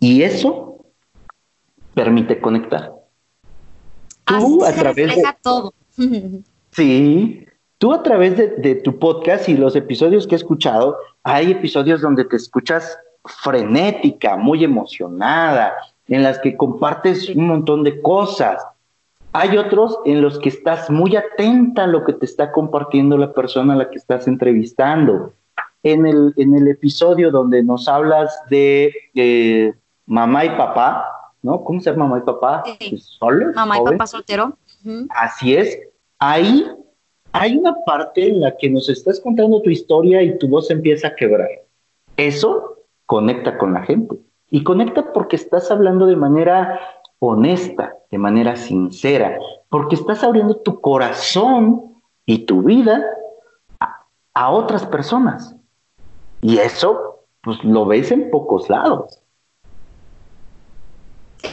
Y 0.00 0.22
eso 0.22 0.84
permite 1.94 2.40
conectar. 2.40 2.92
Tú 4.24 4.64
a 4.64 4.72
través 4.72 5.16
de 5.16 5.22
todo. 5.42 5.72
Sí, 6.76 7.46
tú 7.78 7.94
a 7.94 8.02
través 8.02 8.36
de, 8.36 8.74
tu 8.74 8.98
podcast 8.98 9.48
y 9.48 9.56
los 9.56 9.74
episodios 9.76 10.26
que 10.26 10.34
he 10.34 10.36
escuchado, 10.36 10.98
hay 11.22 11.52
episodios 11.52 12.02
donde 12.02 12.26
te 12.26 12.36
escuchas 12.36 12.98
frenética, 13.24 14.36
muy 14.36 14.62
emocionada, 14.62 15.72
en 16.06 16.22
las 16.22 16.38
que 16.38 16.54
compartes 16.54 17.30
un 17.30 17.46
montón 17.46 17.82
de 17.82 18.02
cosas. 18.02 18.62
Hay 19.32 19.56
otros 19.56 19.98
en 20.04 20.20
los 20.20 20.38
que 20.38 20.50
estás 20.50 20.90
muy 20.90 21.16
atenta 21.16 21.84
a 21.84 21.86
lo 21.86 22.04
que 22.04 22.12
te 22.12 22.26
está 22.26 22.52
compartiendo 22.52 23.16
la 23.16 23.32
persona 23.32 23.72
a 23.72 23.76
la 23.76 23.88
que 23.88 23.96
estás 23.96 24.28
entrevistando. 24.28 25.32
En 25.82 26.06
el, 26.06 26.34
en 26.36 26.56
el 26.56 26.68
episodio 26.68 27.30
donde 27.30 27.62
nos 27.62 27.88
hablas 27.88 28.38
de 28.50 28.92
eh, 29.14 29.72
mamá 30.04 30.44
y 30.44 30.50
papá, 30.50 31.32
¿no? 31.40 31.64
¿Cómo 31.64 31.80
ser 31.80 31.96
mamá 31.96 32.18
y 32.18 32.22
papá? 32.22 32.64
Mamá 33.54 33.78
y 33.78 33.84
papá 33.84 34.06
soltero. 34.06 34.58
Así 35.08 35.56
es. 35.56 35.78
Ahí 36.18 36.66
hay 37.32 37.56
una 37.56 37.74
parte 37.84 38.28
en 38.28 38.40
la 38.40 38.56
que 38.56 38.70
nos 38.70 38.88
estás 38.88 39.20
contando 39.20 39.60
tu 39.60 39.70
historia 39.70 40.22
y 40.22 40.38
tu 40.38 40.48
voz 40.48 40.70
empieza 40.70 41.08
a 41.08 41.14
quebrar. 41.14 41.48
Eso 42.16 42.78
conecta 43.04 43.58
con 43.58 43.74
la 43.74 43.82
gente. 43.82 44.16
Y 44.48 44.62
conecta 44.62 45.12
porque 45.12 45.36
estás 45.36 45.70
hablando 45.70 46.06
de 46.06 46.16
manera 46.16 46.80
honesta, 47.18 47.96
de 48.10 48.18
manera 48.18 48.56
sincera, 48.56 49.38
porque 49.68 49.96
estás 49.96 50.22
abriendo 50.22 50.56
tu 50.56 50.80
corazón 50.80 51.96
y 52.24 52.46
tu 52.46 52.62
vida 52.62 53.04
a, 54.34 54.50
otras 54.50 54.86
personas. 54.86 55.56
Y 56.40 56.58
eso, 56.58 57.24
pues 57.42 57.62
lo 57.64 57.86
ves 57.86 58.10
en 58.12 58.30
pocos 58.30 58.68
lados. 58.68 59.20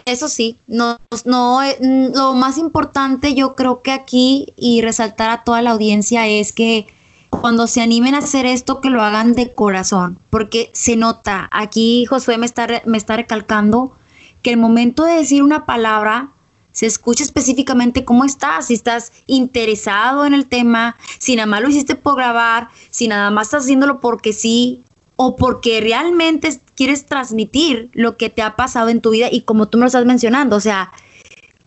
Eso 0.05 0.27
sí, 0.27 0.57
no, 0.67 0.97
no, 1.25 1.63
eh, 1.63 1.77
lo 2.13 2.33
más 2.33 2.57
importante 2.57 3.35
yo 3.35 3.55
creo 3.55 3.81
que 3.81 3.91
aquí 3.91 4.53
y 4.57 4.81
resaltar 4.81 5.29
a 5.29 5.43
toda 5.43 5.61
la 5.61 5.71
audiencia 5.71 6.27
es 6.27 6.51
que 6.51 6.87
cuando 7.29 7.67
se 7.67 7.81
animen 7.81 8.15
a 8.15 8.19
hacer 8.19 8.45
esto, 8.45 8.79
que 8.79 8.89
lo 8.89 9.01
hagan 9.01 9.33
de 9.33 9.53
corazón, 9.53 10.19
porque 10.29 10.69
se 10.73 10.95
nota, 10.95 11.49
aquí 11.51 12.05
Josué 12.05 12.37
me 12.37 12.45
está, 12.45 12.67
me 12.85 12.97
está 12.97 13.15
recalcando 13.15 13.95
que 14.41 14.51
el 14.51 14.57
momento 14.57 15.03
de 15.03 15.15
decir 15.15 15.41
una 15.41 15.65
palabra 15.65 16.31
se 16.71 16.85
escucha 16.85 17.23
específicamente 17.23 18.03
cómo 18.03 18.25
estás, 18.25 18.67
si 18.67 18.73
estás 18.73 19.13
interesado 19.27 20.25
en 20.25 20.33
el 20.33 20.47
tema, 20.47 20.97
si 21.19 21.35
nada 21.35 21.45
más 21.45 21.61
lo 21.61 21.69
hiciste 21.69 21.95
por 21.95 22.15
grabar, 22.15 22.69
si 22.89 23.07
nada 23.07 23.29
más 23.31 23.47
estás 23.47 23.63
haciéndolo 23.63 23.99
porque 23.99 24.33
sí, 24.33 24.83
o 25.25 25.37
porque 25.37 25.79
realmente 25.79 26.49
quieres 26.75 27.05
transmitir 27.05 27.89
lo 27.93 28.17
que 28.17 28.29
te 28.29 28.41
ha 28.41 28.57
pasado 28.57 28.89
en 28.89 28.99
tu 28.99 29.11
vida 29.11 29.27
y 29.31 29.43
como 29.43 29.69
tú 29.69 29.77
me 29.77 29.83
lo 29.83 29.87
estás 29.87 30.05
mencionando, 30.05 30.57
o 30.57 30.59
sea, 30.59 30.91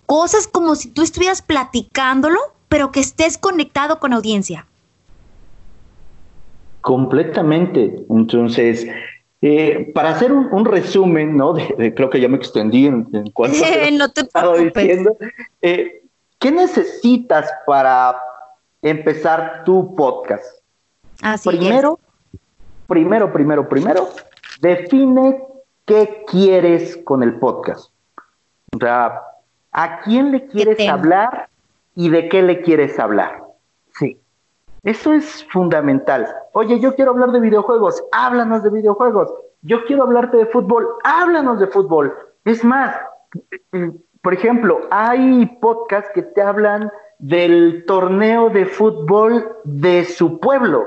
cosas 0.04 0.46
como 0.46 0.74
si 0.74 0.90
tú 0.90 1.00
estuvieras 1.00 1.40
platicándolo, 1.40 2.38
pero 2.68 2.92
que 2.92 3.00
estés 3.00 3.38
conectado 3.38 3.98
con 3.98 4.12
audiencia. 4.12 4.66
Completamente. 6.82 8.04
Entonces, 8.10 8.86
eh, 9.40 9.90
para 9.94 10.10
hacer 10.10 10.32
un, 10.32 10.64
resumen, 10.66 11.38
¿no? 11.38 11.54
creo 11.54 12.10
que 12.10 12.20
ya 12.20 12.28
me 12.28 12.36
extendí 12.36 12.84
en, 12.84 13.04
cuanto 13.32 13.56
no 13.92 14.10
te 14.10 14.20
estaba 14.20 14.58
diciendo. 14.58 15.16
Eh, 15.62 16.02
¿Qué 16.38 16.50
necesitas 16.50 17.50
para 17.66 18.16
empezar 18.82 19.62
tu 19.64 19.94
podcast? 19.94 20.44
Así 21.22 21.48
Primero, 21.48 21.98
primero, 22.86 23.32
primero, 23.32 23.68
primero, 23.68 24.08
define 24.60 25.42
qué 25.84 26.24
quieres 26.26 26.96
con 26.98 27.22
el 27.22 27.38
podcast. 27.38 27.90
O 28.74 28.78
sea, 28.78 29.22
¿a 29.72 30.00
quién 30.00 30.32
le 30.32 30.46
quieres 30.46 30.88
hablar 30.88 31.48
y 31.94 32.10
de 32.10 32.28
qué 32.28 32.42
le 32.42 32.62
quieres 32.62 32.98
hablar? 32.98 33.42
Sí. 33.98 34.20
Eso 34.82 35.12
es 35.12 35.44
fundamental. 35.50 36.28
Oye, 36.52 36.78
yo 36.78 36.94
quiero 36.94 37.10
hablar 37.12 37.32
de 37.32 37.40
videojuegos, 37.40 38.02
háblanos 38.12 38.62
de 38.62 38.70
videojuegos. 38.70 39.32
Yo 39.62 39.84
quiero 39.84 40.04
hablarte 40.04 40.36
de 40.36 40.46
fútbol, 40.46 40.86
háblanos 41.02 41.58
de 41.58 41.66
fútbol. 41.66 42.14
Es 42.44 42.62
más, 42.64 42.94
por 44.22 44.34
ejemplo, 44.34 44.80
hay 44.90 45.46
podcasts 45.60 46.10
que 46.14 46.22
te 46.22 46.40
hablan 46.40 46.90
del 47.18 47.84
torneo 47.86 48.50
de 48.50 48.66
fútbol 48.66 49.56
de 49.64 50.04
su 50.04 50.38
pueblo. 50.38 50.86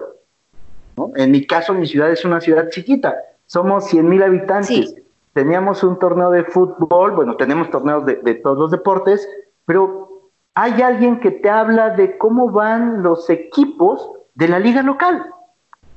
En 1.16 1.32
mi 1.32 1.46
caso, 1.46 1.74
mi 1.74 1.86
ciudad 1.86 2.12
es 2.12 2.26
una 2.26 2.42
ciudad 2.42 2.70
chiquita. 2.70 3.16
somos 3.46 3.86
100 3.86 4.08
mil 4.08 4.24
habitantes. 4.24 4.96
Teníamos 5.34 5.84
un 5.84 5.98
torneo 6.00 6.32
de 6.32 6.44
fútbol, 6.44 7.12
bueno, 7.12 7.36
tenemos 7.38 7.70
torneos 7.70 8.06
de, 8.06 8.16
de 8.16 8.36
todos 8.36 8.58
los 8.58 8.72
deportes, 8.72 9.28
pero 9.66 10.32
hay 10.56 10.82
alguien 10.82 11.20
que 11.20 11.32
te 11.32 11.50
habla 11.50 11.92
de 11.92 12.18
cómo 12.18 12.52
van 12.52 13.04
los 13.04 13.30
equipos 13.30 14.12
de 14.34 14.48
la 14.48 14.60
liga 14.60 14.82
local 14.82 15.26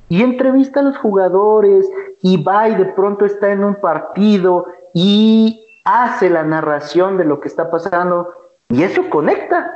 y 0.09 0.23
entrevista 0.23 0.81
a 0.81 0.83
los 0.83 0.99
jugadores 0.99 1.91
y 2.21 2.43
va 2.43 2.69
y 2.69 2.75
de 2.75 2.85
pronto 2.85 3.25
está 3.25 3.51
en 3.51 3.65
un 3.65 3.77
partido 3.77 4.67
y 4.93 5.67
hace 5.85 6.29
la 6.31 6.45
narración 6.45 7.17
de 7.17 7.25
lo 7.25 7.41
que 7.41 7.49
está 7.49 7.71
pasando 7.71 8.29
y 8.69 8.83
eso 8.83 9.09
conecta, 9.11 9.73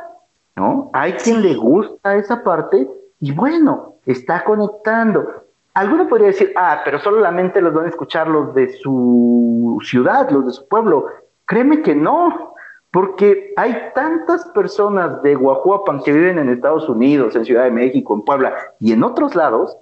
¿no? 0.54 0.90
Hay 0.92 1.14
quien 1.14 1.42
le 1.42 1.54
gusta 1.54 2.16
esa 2.16 2.42
parte 2.42 2.88
y 3.18 3.32
bueno, 3.32 3.95
está 4.06 4.44
conectando. 4.44 5.44
Alguno 5.74 6.08
podría 6.08 6.28
decir, 6.28 6.52
ah, 6.56 6.80
pero 6.84 6.98
solamente 7.00 7.60
los 7.60 7.74
van 7.74 7.86
a 7.86 7.90
escuchar 7.90 8.28
los 8.28 8.54
de 8.54 8.72
su 8.78 9.78
ciudad, 9.84 10.30
los 10.30 10.46
de 10.46 10.52
su 10.52 10.66
pueblo. 10.68 11.06
Créeme 11.44 11.82
que 11.82 11.94
no, 11.94 12.54
porque 12.90 13.52
hay 13.56 13.90
tantas 13.94 14.46
personas 14.46 15.20
de 15.22 15.34
Guajuapan 15.34 16.02
que 16.02 16.12
viven 16.12 16.38
en 16.38 16.48
Estados 16.48 16.88
Unidos, 16.88 17.36
en 17.36 17.44
Ciudad 17.44 17.64
de 17.64 17.70
México, 17.70 18.14
en 18.14 18.22
Puebla 18.22 18.54
y 18.80 18.92
en 18.92 19.04
otros 19.04 19.34
lados, 19.34 19.76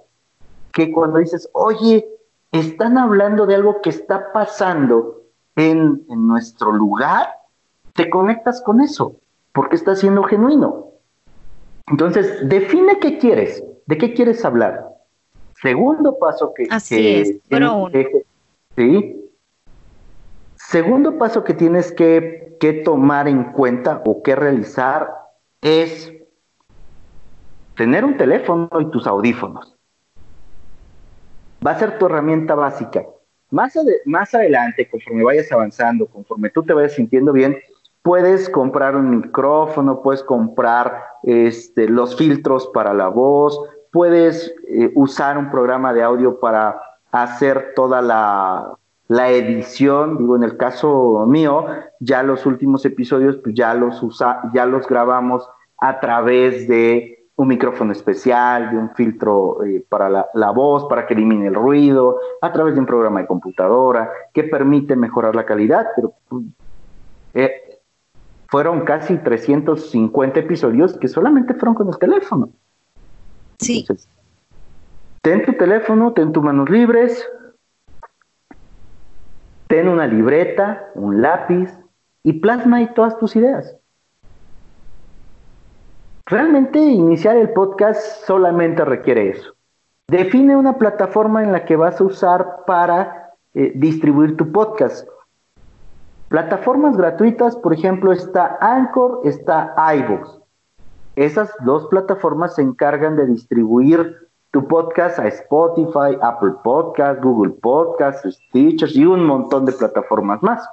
que 0.73 0.91
cuando 0.91 1.19
dices, 1.19 1.49
oye, 1.53 2.05
están 2.51 2.97
hablando 2.97 3.45
de 3.45 3.55
algo 3.55 3.81
que 3.81 3.89
está 3.89 4.33
pasando 4.33 5.21
en, 5.55 6.05
en 6.09 6.27
nuestro 6.27 6.73
lugar, 6.73 7.29
te 7.93 8.09
conectas 8.09 8.61
con 8.61 8.81
eso, 8.81 9.15
porque 9.53 9.77
está 9.77 9.95
siendo 9.95 10.23
genuino. 10.23 10.87
Entonces, 11.87 12.49
define 12.49 12.99
qué 12.99 13.17
quieres, 13.17 13.63
de 13.85 13.97
qué 13.97 14.13
quieres 14.13 14.43
hablar. 14.43 14.87
Segundo 15.61 16.17
paso 16.17 16.53
que... 16.53 16.67
Así 16.69 17.15
es, 17.15 17.37
pero 17.49 17.89
¿sí? 18.75 19.31
Segundo 20.55 21.17
paso 21.17 21.43
que 21.43 21.53
tienes 21.53 21.91
que, 21.91 22.57
que 22.59 22.73
tomar 22.73 23.27
en 23.27 23.51
cuenta 23.51 24.01
o 24.05 24.21
que 24.23 24.35
realizar 24.35 25.09
es 25.61 26.11
tener 27.75 28.03
un 28.03 28.17
teléfono 28.17 28.69
y 28.79 28.89
tus 28.89 29.05
audífonos. 29.07 29.75
Va 31.65 31.71
a 31.71 31.79
ser 31.79 31.97
tu 31.97 32.05
herramienta 32.05 32.55
básica. 32.55 33.05
Más, 33.51 33.77
más 34.05 34.33
adelante, 34.33 34.89
conforme 34.89 35.23
vayas 35.23 35.51
avanzando, 35.51 36.07
conforme 36.07 36.49
tú 36.49 36.63
te 36.63 36.73
vayas 36.73 36.93
sintiendo 36.93 37.31
bien, 37.31 37.57
puedes 38.01 38.49
comprar 38.49 38.95
un 38.95 39.21
micrófono, 39.21 40.01
puedes 40.01 40.23
comprar 40.23 41.03
este, 41.23 41.87
los 41.87 42.15
filtros 42.15 42.67
para 42.73 42.93
la 42.93 43.07
voz, 43.07 43.59
puedes 43.95 44.53
eh, 44.67 44.91
usar 44.93 45.37
un 45.37 45.49
programa 45.49 45.93
de 45.93 46.03
audio 46.03 46.37
para 46.41 46.81
hacer 47.13 47.71
toda 47.77 48.01
la, 48.01 48.77
edición. 49.29 50.17
Digo, 50.17 50.35
en 50.35 50.43
el 50.43 50.57
caso 50.57 51.25
mío, 51.25 51.65
ya 52.01 52.21
los 52.21 52.45
últimos 52.45 52.83
episodios, 52.83 53.37
pues 53.37 53.55
ya 53.55 53.73
los 53.73 54.03
usa, 54.03 54.51
ya 54.53 54.65
los 54.65 54.85
grabamos 54.85 55.47
a 55.77 56.01
través 56.01 56.67
de 56.67 57.29
un 57.37 57.47
micrófono 57.47 57.93
especial, 57.93 58.71
de 58.71 58.77
un 58.77 58.89
filtro 58.95 59.63
eh, 59.63 59.85
para 59.87 60.09
la, 60.09 60.27
la, 60.33 60.51
voz, 60.51 60.83
para 60.89 61.07
que 61.07 61.13
elimine 61.13 61.47
el 61.47 61.55
ruido, 61.55 62.19
a 62.41 62.51
través 62.51 62.73
de 62.73 62.81
un 62.81 62.85
programa 62.85 63.21
de 63.21 63.27
computadora 63.27 64.11
que 64.33 64.43
permite 64.43 64.97
mejorar 64.97 65.37
la 65.37 65.45
calidad, 65.45 65.87
pero 65.95 66.13
eh, 67.33 67.79
fueron 68.47 68.81
casi 68.81 69.15
350 69.15 70.41
episodios 70.41 70.97
que 70.97 71.07
solamente 71.07 71.53
fueron 71.53 71.75
con 71.75 71.87
el 71.87 71.97
teléfono. 71.97 72.49
Sí. 73.59 73.85
ten 75.21 75.45
tu 75.45 75.53
teléfono, 75.53 76.13
ten 76.13 76.31
tus 76.31 76.43
manos 76.43 76.69
libres, 76.69 77.27
ten 79.67 79.87
una 79.87 80.07
libreta, 80.07 80.89
un 80.95 81.21
lápiz 81.21 81.71
y 82.23 82.33
plasma 82.33 82.77
ahí 82.77 82.89
todas 82.93 83.17
tus 83.17 83.35
ideas. 83.35 83.75
Realmente 86.27 86.79
iniciar 86.79 87.37
el 87.37 87.49
podcast 87.51 88.25
solamente 88.25 88.83
requiere 88.83 89.29
eso. 89.29 89.53
Define 90.07 90.55
una 90.55 90.77
plataforma 90.77 91.43
en 91.43 91.51
la 91.51 91.65
que 91.65 91.75
vas 91.75 91.99
a 92.01 92.03
usar 92.03 92.63
para 92.65 93.31
eh, 93.53 93.71
distribuir 93.75 94.35
tu 94.35 94.51
podcast. 94.51 95.07
Plataformas 96.29 96.97
gratuitas, 96.97 97.55
por 97.55 97.73
ejemplo, 97.73 98.11
está 98.11 98.57
Anchor, 98.59 99.21
está 99.23 99.75
iVoox. 99.95 100.44
Esas 101.15 101.53
dos 101.63 101.87
plataformas 101.87 102.55
se 102.55 102.61
encargan 102.61 103.15
de 103.15 103.25
distribuir 103.25 104.29
tu 104.51 104.67
podcast 104.67 105.19
a 105.19 105.27
Spotify, 105.27 106.17
Apple 106.21 106.53
Podcast, 106.63 107.21
Google 107.21 107.53
Podcast, 107.61 108.25
Stitchers 108.25 108.95
y 108.95 109.05
un 109.05 109.25
montón 109.25 109.65
de 109.65 109.73
plataformas 109.73 110.41
más. 110.43 110.67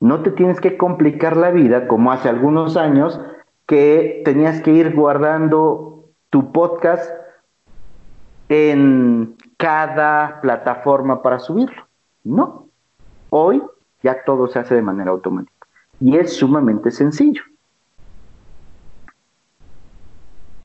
No 0.00 0.22
te 0.22 0.30
tienes 0.30 0.60
que 0.60 0.76
complicar 0.76 1.36
la 1.36 1.50
vida 1.50 1.86
como 1.88 2.12
hace 2.12 2.28
algunos 2.28 2.76
años 2.76 3.20
que 3.66 4.22
tenías 4.24 4.60
que 4.60 4.72
ir 4.72 4.94
guardando 4.94 6.10
tu 6.30 6.52
podcast 6.52 7.10
en 8.48 9.36
cada 9.56 10.40
plataforma 10.40 11.22
para 11.22 11.38
subirlo. 11.38 11.86
No, 12.24 12.64
Hoy 13.36 13.60
ya 14.00 14.22
todo 14.24 14.46
se 14.46 14.60
hace 14.60 14.76
de 14.76 14.82
manera 14.82 15.10
automática 15.10 15.66
y 15.98 16.16
es 16.16 16.36
sumamente 16.36 16.92
sencillo. 16.92 17.42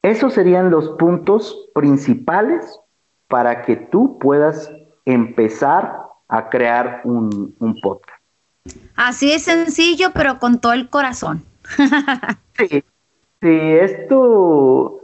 Esos 0.02 0.34
serían 0.34 0.72
los 0.72 0.90
puntos 0.92 1.70
principales 1.74 2.80
para 3.28 3.64
que 3.64 3.76
tú 3.76 4.18
puedas 4.20 4.72
empezar 5.06 5.98
a 6.28 6.50
crear 6.50 7.02
un, 7.04 7.56
podcast. 7.82 8.22
Así 8.96 9.32
es 9.32 9.44
sencillo, 9.44 10.12
pero 10.14 10.40
con 10.40 10.60
todo 10.60 10.74
el 10.74 10.90
corazón. 10.90 11.44
sí, 12.58 12.84
sí, 13.42 13.60
esto, 13.82 15.02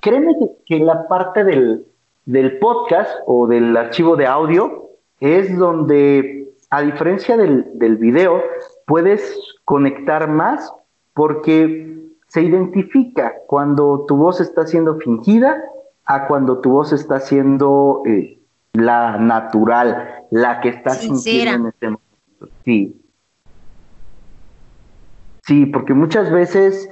créeme 0.00 0.34
que, 0.66 0.78
la 0.80 1.08
parte 1.08 1.44
del, 1.44 1.86
del 2.24 2.58
podcast 2.58 3.10
o 3.26 3.46
del 3.46 3.76
archivo 3.76 4.16
de 4.16 4.26
audio 4.26 4.90
es 5.20 5.56
donde 5.56 6.36
a 6.70 6.82
diferencia 6.82 7.36
del, 7.36 7.66
del 7.74 7.96
video, 7.96 8.42
puedes 8.86 9.38
conectar 9.64 10.28
más 10.28 10.72
porque 11.14 11.96
se 12.28 12.42
identifica 12.42 13.34
cuando 13.46 14.04
tu 14.06 14.16
voz 14.16 14.40
está 14.40 14.66
siendo 14.66 14.96
fingida 14.98 15.62
a 16.04 16.26
cuando 16.26 16.60
tu 16.60 16.70
voz 16.70 16.92
está 16.92 17.20
siendo 17.20 18.02
eh, 18.06 18.38
la 18.72 19.18
natural, 19.18 20.24
la 20.30 20.60
que 20.60 20.70
está 20.70 20.90
sintiendo 20.90 21.54
en 21.54 21.66
este 21.66 21.86
momento. 21.86 22.48
Sí. 22.64 23.00
Sí, 25.42 25.66
porque 25.66 25.94
muchas 25.94 26.30
veces 26.30 26.90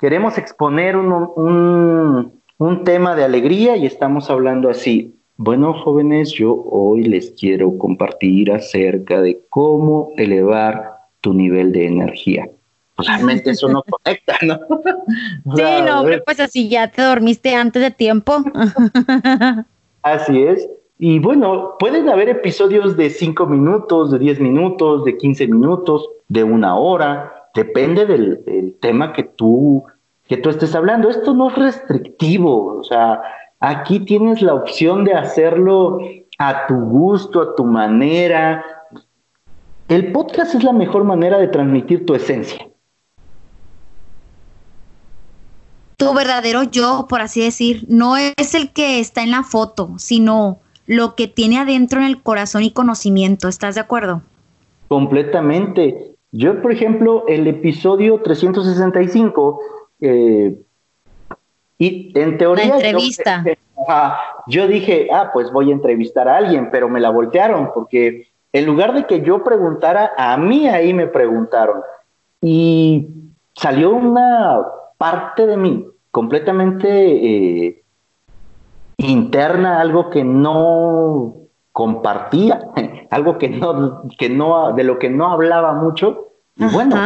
queremos 0.00 0.38
exponer 0.38 0.96
un, 0.96 1.12
un, 1.36 2.42
un 2.58 2.84
tema 2.84 3.14
de 3.14 3.24
alegría 3.24 3.76
y 3.76 3.86
estamos 3.86 4.28
hablando 4.30 4.68
así. 4.68 5.16
Bueno, 5.36 5.72
jóvenes, 5.72 6.32
yo 6.32 6.54
hoy 6.54 7.04
les 7.04 7.32
quiero 7.32 7.76
compartir 7.78 8.52
acerca 8.52 9.20
de 9.20 9.40
cómo 9.48 10.12
elevar 10.16 10.92
tu 11.20 11.32
nivel 11.34 11.72
de 11.72 11.86
energía. 11.86 12.48
Pues 12.96 13.08
realmente 13.08 13.50
eso 13.50 13.68
no 13.68 13.82
conecta, 13.82 14.36
¿no? 14.42 14.54
sí, 15.56 15.62
no, 15.84 16.04
pero 16.04 16.22
pues 16.24 16.40
así 16.40 16.68
ya 16.68 16.88
te 16.90 17.02
dormiste 17.02 17.54
antes 17.54 17.82
de 17.82 17.90
tiempo. 17.90 18.42
así 20.02 20.42
es. 20.42 20.68
Y 20.98 21.18
bueno, 21.18 21.74
pueden 21.78 22.08
haber 22.08 22.28
episodios 22.28 22.96
de 22.96 23.10
5 23.10 23.46
minutos, 23.46 24.12
de 24.12 24.18
10 24.18 24.40
minutos, 24.40 25.04
de 25.04 25.16
15 25.16 25.48
minutos, 25.48 26.08
de 26.28 26.44
una 26.44 26.76
hora, 26.76 27.48
depende 27.54 28.06
del, 28.06 28.44
del 28.44 28.74
tema 28.80 29.12
que 29.12 29.24
tú, 29.24 29.84
que 30.28 30.36
tú 30.36 30.50
estés 30.50 30.74
hablando. 30.74 31.10
Esto 31.10 31.34
no 31.34 31.50
es 31.50 31.56
restrictivo, 31.56 32.78
o 32.78 32.84
sea, 32.84 33.20
Aquí 33.66 34.00
tienes 34.00 34.42
la 34.42 34.52
opción 34.52 35.04
de 35.04 35.14
hacerlo 35.14 35.98
a 36.38 36.66
tu 36.66 36.74
gusto, 36.74 37.40
a 37.40 37.54
tu 37.54 37.64
manera. 37.64 38.62
El 39.88 40.12
podcast 40.12 40.54
es 40.54 40.62
la 40.62 40.74
mejor 40.74 41.04
manera 41.04 41.38
de 41.38 41.48
transmitir 41.48 42.04
tu 42.04 42.14
esencia. 42.14 42.68
Tu 45.96 46.12
verdadero 46.12 46.64
yo, 46.64 47.06
por 47.08 47.20
así 47.20 47.40
decir, 47.42 47.84
no 47.88 48.16
es 48.16 48.54
el 48.54 48.72
que 48.72 49.00
está 49.00 49.22
en 49.22 49.30
la 49.30 49.42
foto, 49.42 49.94
sino 49.98 50.58
lo 50.86 51.14
que 51.14 51.28
tiene 51.28 51.58
adentro 51.58 52.00
en 52.00 52.06
el 52.06 52.22
corazón 52.22 52.62
y 52.62 52.70
conocimiento. 52.70 53.48
¿Estás 53.48 53.74
de 53.76 53.80
acuerdo? 53.80 54.22
Completamente. 54.88 56.14
Yo, 56.32 56.60
por 56.60 56.72
ejemplo, 56.72 57.24
el 57.28 57.46
episodio 57.46 58.20
365, 58.22 59.60
eh, 60.00 60.58
y 61.78 62.12
en 62.18 62.38
teoría... 62.38 62.66
La 62.66 62.74
entrevista. 62.74 63.44
Yo, 64.46 64.66
dije, 64.66 65.08
ah, 65.12 65.30
pues 65.32 65.50
voy 65.52 65.70
a 65.70 65.74
entrevistar 65.74 66.28
a 66.28 66.38
alguien, 66.38 66.70
pero 66.70 66.88
me 66.88 67.00
la 67.00 67.10
voltearon 67.10 67.70
porque 67.72 68.28
en 68.52 68.66
lugar 68.66 68.94
de 68.94 69.06
que 69.06 69.22
yo 69.22 69.42
preguntara, 69.42 70.12
a 70.16 70.36
mí 70.36 70.68
ahí 70.68 70.92
me 70.92 71.06
preguntaron. 71.06 71.82
Y 72.40 73.08
salió 73.54 73.90
una 73.90 74.60
parte 74.98 75.46
de 75.46 75.56
mí 75.56 75.86
completamente 76.10 76.88
eh, 77.66 77.82
interna, 78.98 79.80
algo 79.80 80.10
que 80.10 80.24
no 80.24 81.34
compartía, 81.72 82.60
algo 83.10 83.38
que 83.38 83.48
no, 83.48 84.02
que 84.18 84.30
no, 84.30 84.72
de 84.72 84.84
lo 84.84 84.98
que 84.98 85.10
no 85.10 85.32
hablaba 85.32 85.72
mucho. 85.74 86.28
Y 86.56 86.66
bueno, 86.66 86.96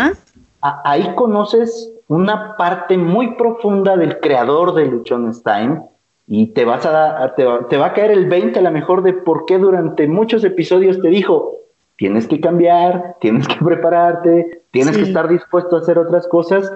ahí 0.61 1.14
conoces 1.14 1.92
una 2.09 2.57
parte 2.57 2.98
muy 2.98 3.35
profunda 3.37 3.96
del 3.96 4.20
creador 4.20 4.74
de 4.74 4.87
Luchon 4.87 5.33
Stein 5.33 5.81
y 6.27 6.48
te 6.48 6.66
vas 6.66 6.85
a, 6.85 7.35
te, 7.35 7.44
va 7.44 7.87
a 7.87 7.92
caer 7.94 8.11
el 8.11 8.27
20 8.27 8.59
a 8.59 8.62
lo 8.62 8.70
mejor 8.70 9.03
de 9.03 9.14
por 9.14 9.46
qué 9.46 9.59
durante 9.59 10.07
muchos 10.07 10.44
episodios 10.44 11.01
te 11.01 11.09
dijo, 11.09 11.57
tienes 11.96 12.29
que 12.29 12.40
cambiar, 12.40 13.16
tienes 13.20 13.48
que 13.48 13.64
prepararte, 13.64 14.62
tienes 14.70 14.96
que 14.96 15.05
estar 15.05 15.29
dispuesto 15.29 15.77
a 15.77 15.81
hacer 15.81 15.98
otras 15.98 16.29
cosas. 16.29 16.70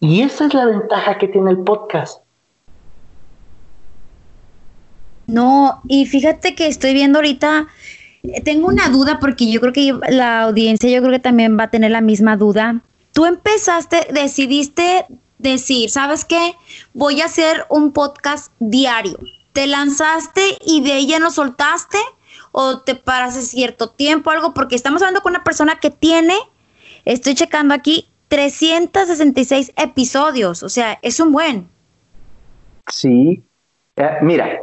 Y 0.00 0.22
esa 0.22 0.46
es 0.46 0.54
la 0.54 0.64
ventaja 0.64 1.18
que 1.18 1.28
tiene 1.28 1.50
el 1.50 1.58
podcast. 1.58 2.22
No, 5.26 5.80
y 5.86 6.06
fíjate 6.06 6.54
que 6.54 6.66
estoy 6.66 6.92
viendo 6.92 7.18
ahorita, 7.18 7.68
eh, 8.24 8.40
tengo 8.40 8.66
una 8.66 8.88
duda 8.88 9.20
porque 9.20 9.50
yo 9.50 9.60
creo 9.60 9.72
que 9.72 9.94
la 10.08 10.42
audiencia, 10.42 10.90
yo 10.90 11.00
creo 11.00 11.12
que 11.12 11.20
también 11.20 11.56
va 11.58 11.64
a 11.64 11.70
tener 11.70 11.92
la 11.92 12.00
misma 12.00 12.36
duda. 12.36 12.80
Tú 13.12 13.26
empezaste, 13.26 14.08
decidiste 14.12 15.06
decir, 15.38 15.90
¿sabes 15.90 16.24
qué? 16.24 16.56
Voy 16.94 17.20
a 17.20 17.26
hacer 17.26 17.64
un 17.68 17.92
podcast 17.92 18.52
diario. 18.58 19.18
¿Te 19.52 19.66
lanzaste 19.66 20.58
y 20.64 20.80
de 20.80 20.96
ella 20.96 21.18
no 21.18 21.30
soltaste? 21.30 21.98
¿O 22.52 22.80
te 22.80 22.94
paras 22.94 23.36
cierto 23.36 23.90
tiempo, 23.90 24.30
algo? 24.30 24.54
Porque 24.54 24.74
estamos 24.74 25.02
hablando 25.02 25.22
con 25.22 25.32
una 25.32 25.44
persona 25.44 25.78
que 25.78 25.90
tiene, 25.90 26.36
estoy 27.04 27.34
checando 27.34 27.74
aquí, 27.74 28.09
366 28.30 29.72
episodios. 29.76 30.62
O 30.62 30.68
sea, 30.68 30.98
es 31.02 31.18
un 31.20 31.32
buen. 31.32 31.68
Sí. 32.86 33.42
Eh, 33.96 34.10
mira, 34.22 34.60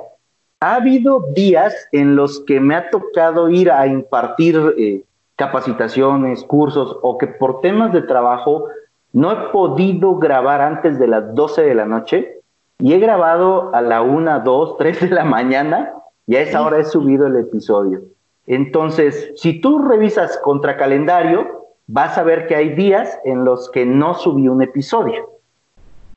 ha 0.62 0.75
habido 0.75 1.25
días 1.36 1.75
en 1.91 2.15
los 2.15 2.39
que 2.39 2.60
me 2.60 2.75
ha 2.75 2.89
tocado 2.89 3.49
ir 3.49 3.69
a 3.69 3.86
impartir 3.86 4.73
eh, 4.77 5.03
capacitaciones, 5.36 6.43
cursos, 6.43 6.97
o 7.01 7.17
que 7.17 7.27
por 7.27 7.62
temas 7.62 7.91
de 7.91 8.01
trabajo 8.01 8.65
no 9.12 9.32
he 9.32 9.51
podido 9.51 10.15
grabar 10.15 10.62
antes 10.62 10.97
de 10.97 11.08
las 11.08 11.36
12 11.36 11.62
de 11.62 11.75
la 11.75 11.86
noche 11.86 12.41
y 12.80 12.93
he 12.93 12.99
grabado 12.99 13.75
a 13.75 13.82
la 13.82 14.01
1, 14.01 14.39
2, 14.39 14.77
3 14.77 15.01
de 15.01 15.10
la 15.10 15.25
mañana 15.25 15.93
y 16.25 16.38
a 16.38 16.41
esa 16.41 16.62
hora 16.62 16.80
he 16.80 16.86
subido 16.86 17.27
el 17.27 17.36
episodio. 17.36 18.01
Entonces, 18.45 19.34
si 19.36 19.60
tú 19.60 19.80
revisas 19.80 20.38
contra 20.38 20.77
calendario, 20.77 21.66
vas 21.88 22.17
a 22.17 22.23
ver 22.23 22.47
que 22.47 22.56
hay 22.56 22.76
días 22.76 23.17
en 23.23 23.45
los 23.45 23.69
que 23.71 23.86
no 23.86 24.13
subí 24.13 24.47
un 24.47 24.62
episodio. 24.62 25.30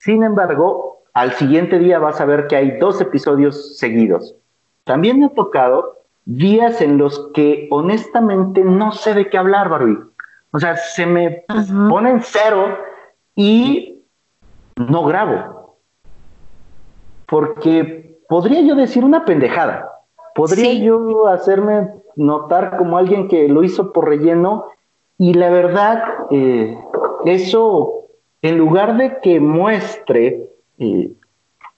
Sin 0.01 0.23
embargo, 0.23 1.03
al 1.15 1.33
siguiente 1.33 1.79
día 1.79 1.99
vas 1.99 2.21
a 2.21 2.25
ver 2.25 2.47
que 2.47 2.57
hay 2.57 2.79
dos 2.79 3.01
episodios 3.01 3.79
seguidos. 3.79 4.35
También 4.85 5.21
me 5.21 5.27
ha 5.27 5.31
tocado 5.31 5.99
días 6.25 6.81
en 6.81 6.99
los 6.99 7.31
que 7.35 7.69
honestamente 7.71 8.63
no 8.65 8.93
sé 8.93 9.15
de 9.15 9.29
qué 9.29 9.39
hablar, 9.39 9.69
Barbie. 9.69 9.99
O 10.53 10.59
sea, 10.59 10.77
se 10.77 11.07
me 11.07 11.45
pone 11.89 12.11
en 12.11 12.23
cero 12.23 12.77
y 13.37 14.03
no 14.77 15.05
grabo. 15.05 15.77
Porque 17.27 18.19
podría 18.29 18.61
yo 18.63 18.75
decir 18.75 19.05
una 19.05 19.25
pendejada. 19.25 19.89
Podría 20.35 20.75
yo 20.75 21.29
hacerme 21.29 21.91
notar 22.17 22.77
como 22.77 22.99
alguien 22.99 23.29
que 23.29 23.49
lo 23.49 23.63
hizo 23.63 23.93
por 23.93 24.09
relleno 24.09 24.67
y 25.21 25.35
la 25.35 25.51
verdad, 25.51 26.03
eh, 26.31 26.79
eso, 27.27 28.07
en 28.41 28.57
lugar 28.57 28.97
de 28.97 29.19
que 29.21 29.39
muestre 29.39 30.49
eh, 30.79 31.13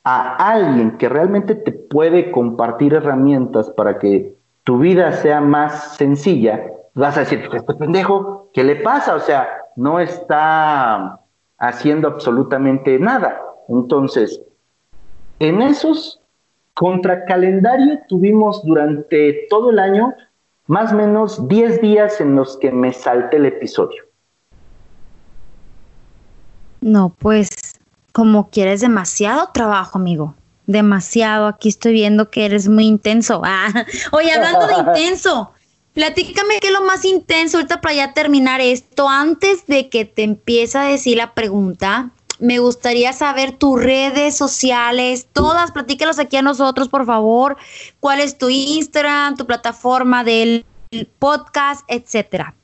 a 0.04 0.36
alguien 0.36 0.96
que 0.96 1.08
realmente 1.08 1.56
te 1.56 1.72
puede 1.72 2.30
compartir 2.30 2.94
herramientas 2.94 3.68
para 3.70 3.98
que 3.98 4.36
tu 4.62 4.78
vida 4.78 5.10
sea 5.10 5.40
más 5.40 5.96
sencilla, 5.96 6.64
vas 6.94 7.16
a 7.16 7.20
decir, 7.22 7.44
pues, 7.50 7.62
este 7.62 7.74
pendejo, 7.74 8.48
¿qué 8.52 8.62
le 8.62 8.76
pasa? 8.76 9.16
O 9.16 9.20
sea, 9.20 9.48
no 9.74 9.98
está 9.98 11.18
haciendo 11.58 12.06
absolutamente 12.06 12.96
nada. 13.00 13.42
Entonces, 13.68 14.40
en 15.40 15.62
esos 15.62 16.22
contra 16.74 17.24
calendario 17.24 17.98
tuvimos 18.08 18.64
durante 18.64 19.48
todo 19.50 19.72
el 19.72 19.80
año 19.80 20.14
más 20.72 20.90
o 20.90 20.96
menos 20.96 21.46
10 21.48 21.82
días 21.82 22.18
en 22.18 22.34
los 22.34 22.56
que 22.56 22.72
me 22.72 22.94
salté 22.94 23.36
el 23.36 23.44
episodio. 23.44 24.04
No, 26.80 27.14
pues 27.18 27.50
como 28.12 28.48
quieres 28.48 28.80
demasiado 28.80 29.50
trabajo, 29.52 29.98
amigo. 29.98 30.34
Demasiado. 30.66 31.46
Aquí 31.46 31.68
estoy 31.68 31.92
viendo 31.92 32.30
que 32.30 32.46
eres 32.46 32.68
muy 32.68 32.86
intenso. 32.86 33.42
Ah, 33.44 33.84
oye, 34.12 34.32
hablando 34.32 34.66
de 34.66 34.74
intenso, 34.76 35.52
platícame 35.92 36.58
qué 36.62 36.68
es 36.68 36.72
lo 36.72 36.80
más 36.80 37.04
intenso 37.04 37.58
ahorita 37.58 37.82
para 37.82 37.94
ya 37.94 38.14
terminar 38.14 38.62
esto. 38.62 39.10
Antes 39.10 39.66
de 39.66 39.90
que 39.90 40.06
te 40.06 40.22
empiece 40.22 40.78
a 40.78 40.84
decir 40.84 41.18
la 41.18 41.34
pregunta, 41.34 42.12
me 42.42 42.58
gustaría 42.58 43.12
saber 43.12 43.52
tus 43.52 43.82
redes 43.82 44.36
sociales, 44.36 45.28
todas, 45.32 45.72
platícalos 45.72 46.18
aquí 46.18 46.36
a 46.36 46.42
nosotros, 46.42 46.88
por 46.88 47.06
favor. 47.06 47.56
¿Cuál 48.00 48.20
es 48.20 48.36
tu 48.36 48.48
Instagram, 48.50 49.36
tu 49.36 49.46
plataforma 49.46 50.24
del 50.24 50.66
podcast, 51.18 51.84
etcétera? 51.88 52.54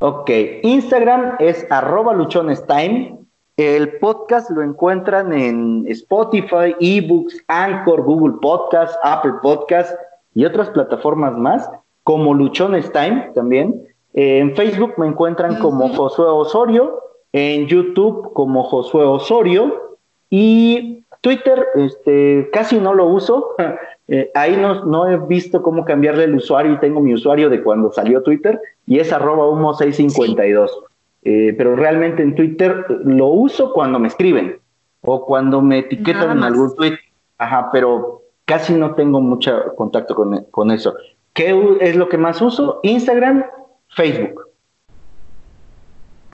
Ok, 0.00 0.30
Instagram 0.62 1.36
es 1.38 1.66
arroba 1.70 2.12
luchonestime 2.12 3.20
el 3.60 3.98
podcast 3.98 4.48
lo 4.50 4.62
encuentran 4.62 5.34
en 5.34 5.84
Spotify, 5.88 6.74
eBooks, 6.80 7.44
Anchor, 7.48 8.02
Google 8.02 8.36
Podcast, 8.40 8.98
Apple 9.02 9.34
Podcast 9.42 9.94
y 10.34 10.46
otras 10.46 10.70
plataformas 10.70 11.36
más, 11.36 11.68
como 12.02 12.32
Luchones 12.32 12.90
Time 12.92 13.30
también. 13.34 13.86
en 14.14 14.56
Facebook 14.56 14.94
me 14.96 15.08
encuentran 15.08 15.58
como 15.58 15.90
Josué 15.90 16.24
Osorio, 16.24 17.02
en 17.32 17.66
YouTube 17.66 18.32
como 18.32 18.64
Josué 18.64 19.04
Osorio 19.04 19.96
y 20.28 21.04
Twitter 21.20 21.66
este, 21.74 22.48
casi 22.52 22.78
no 22.78 22.94
lo 22.94 23.06
uso. 23.06 23.54
Eh, 24.12 24.28
ahí 24.34 24.56
no, 24.56 24.86
no, 24.86 25.08
he 25.08 25.16
visto 25.16 25.62
cómo 25.62 25.84
cambiarle 25.84 26.24
el 26.24 26.34
usuario 26.34 26.72
y 26.72 26.80
tengo 26.80 26.98
mi 26.98 27.14
usuario 27.14 27.48
de 27.48 27.62
cuando 27.62 27.92
salió 27.92 28.24
Twitter 28.24 28.60
y 28.84 28.98
es 28.98 29.12
arroba 29.12 29.48
humo 29.48 29.72
652. 29.72 30.82
Eh, 31.22 31.54
pero 31.56 31.76
realmente 31.76 32.20
en 32.20 32.34
Twitter 32.34 32.86
lo 33.04 33.26
uso 33.26 33.72
cuando 33.72 34.00
me 34.00 34.08
escriben 34.08 34.58
o 35.02 35.24
cuando 35.24 35.62
me 35.62 35.78
etiquetan 35.78 36.38
en 36.38 36.42
algún 36.42 36.74
tweet. 36.74 36.98
Ajá, 37.38 37.70
pero 37.72 38.22
casi 38.46 38.72
no 38.72 38.96
tengo 38.96 39.20
mucho 39.20 39.76
contacto 39.76 40.16
con, 40.16 40.44
con 40.50 40.72
eso. 40.72 40.92
¿Qué 41.32 41.78
es 41.80 41.94
lo 41.94 42.08
que 42.08 42.18
más 42.18 42.42
uso? 42.42 42.80
Instagram, 42.82 43.44
Facebook. 43.90 44.49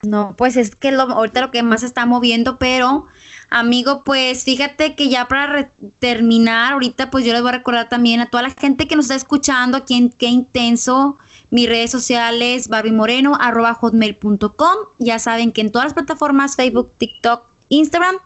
No, 0.03 0.35
pues 0.37 0.57
es 0.57 0.75
que 0.75 0.91
lo, 0.91 1.03
ahorita 1.03 1.41
lo 1.41 1.51
que 1.51 1.63
más 1.63 1.83
está 1.83 2.05
moviendo, 2.05 2.57
pero 2.59 3.07
amigo, 3.49 4.03
pues 4.03 4.43
fíjate 4.43 4.95
que 4.95 5.09
ya 5.09 5.27
para 5.27 5.71
terminar, 5.99 6.73
ahorita 6.73 7.09
pues 7.09 7.25
yo 7.25 7.33
les 7.33 7.41
voy 7.41 7.49
a 7.49 7.53
recordar 7.53 7.89
también 7.89 8.19
a 8.19 8.29
toda 8.29 8.43
la 8.43 8.51
gente 8.51 8.87
que 8.87 8.95
nos 8.95 9.05
está 9.05 9.15
escuchando 9.15 9.77
aquí 9.77 9.95
en 9.95 10.09
Qué 10.09 10.27
Intenso, 10.27 11.17
mis 11.49 11.67
redes 11.67 11.91
sociales, 11.91 12.67
Barbie 12.67 12.91
Moreno, 12.91 13.37
arroba 13.39 13.73
hotmail.com. 13.73 14.75
Ya 14.99 15.19
saben 15.19 15.51
que 15.51 15.61
en 15.61 15.71
todas 15.71 15.87
las 15.87 15.93
plataformas, 15.93 16.55
Facebook, 16.55 16.91
TikTok, 16.97 17.43
Instagram, 17.69 18.17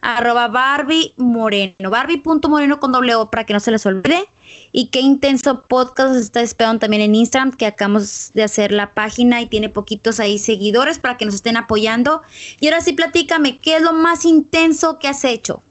arroba 0.00 0.48
Barbie 0.48 1.14
Moreno. 1.16 1.90
Barbie.moreno 1.90 2.80
con 2.80 2.92
doble 2.92 3.14
O 3.14 3.30
para 3.30 3.44
que 3.44 3.52
no 3.52 3.60
se 3.60 3.70
les 3.70 3.86
olvide. 3.86 4.28
Y 4.72 4.88
qué 4.88 5.00
intenso 5.00 5.64
podcast 5.68 6.16
está 6.16 6.40
esperando 6.40 6.80
también 6.80 7.02
en 7.02 7.14
Instagram, 7.14 7.52
que 7.52 7.66
acabamos 7.66 8.32
de 8.34 8.42
hacer 8.42 8.72
la 8.72 8.94
página 8.94 9.40
y 9.40 9.46
tiene 9.46 9.68
poquitos 9.68 10.20
ahí 10.20 10.38
seguidores 10.38 10.98
para 10.98 11.16
que 11.16 11.24
nos 11.24 11.34
estén 11.34 11.56
apoyando. 11.56 12.22
Y 12.58 12.66
ahora 12.66 12.80
sí, 12.80 12.92
platícame, 12.92 13.58
¿qué 13.58 13.76
es 13.76 13.82
lo 13.82 13.92
más 13.92 14.24
intenso 14.24 14.98
que 14.98 15.08
has 15.08 15.24
hecho? 15.24 15.62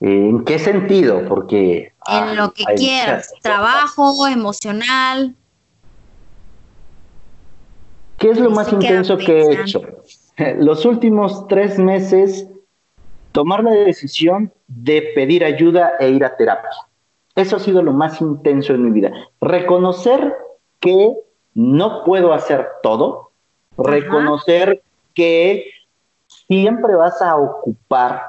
¿En 0.00 0.44
qué 0.44 0.58
sentido? 0.58 1.26
Porque... 1.28 1.92
En 2.06 2.36
lo 2.36 2.52
que 2.52 2.64
quieras, 2.76 3.32
trabajo, 3.42 4.26
emocional. 4.28 5.34
¿Qué 8.18 8.30
es 8.30 8.38
lo 8.38 8.50
más 8.50 8.72
intenso 8.72 9.16
que 9.18 9.40
he 9.40 9.60
hecho? 9.60 9.82
Los 10.58 10.84
últimos 10.84 11.46
tres 11.48 11.78
meses, 11.78 12.48
tomar 13.32 13.64
la 13.64 13.72
decisión 13.72 14.52
de 14.66 15.12
pedir 15.14 15.44
ayuda 15.44 15.92
e 16.00 16.10
ir 16.10 16.24
a 16.24 16.36
terapia. 16.36 16.70
Eso 17.34 17.56
ha 17.56 17.60
sido 17.60 17.82
lo 17.82 17.92
más 17.92 18.20
intenso 18.20 18.72
en 18.72 18.84
mi 18.84 18.90
vida. 18.90 19.12
Reconocer 19.40 20.34
que 20.80 21.14
no 21.54 22.02
puedo 22.04 22.32
hacer 22.32 22.66
todo, 22.82 23.30
reconocer 23.76 24.82
que 25.14 25.70
siempre 26.26 26.94
vas 26.94 27.20
a 27.20 27.36
ocupar 27.36 28.22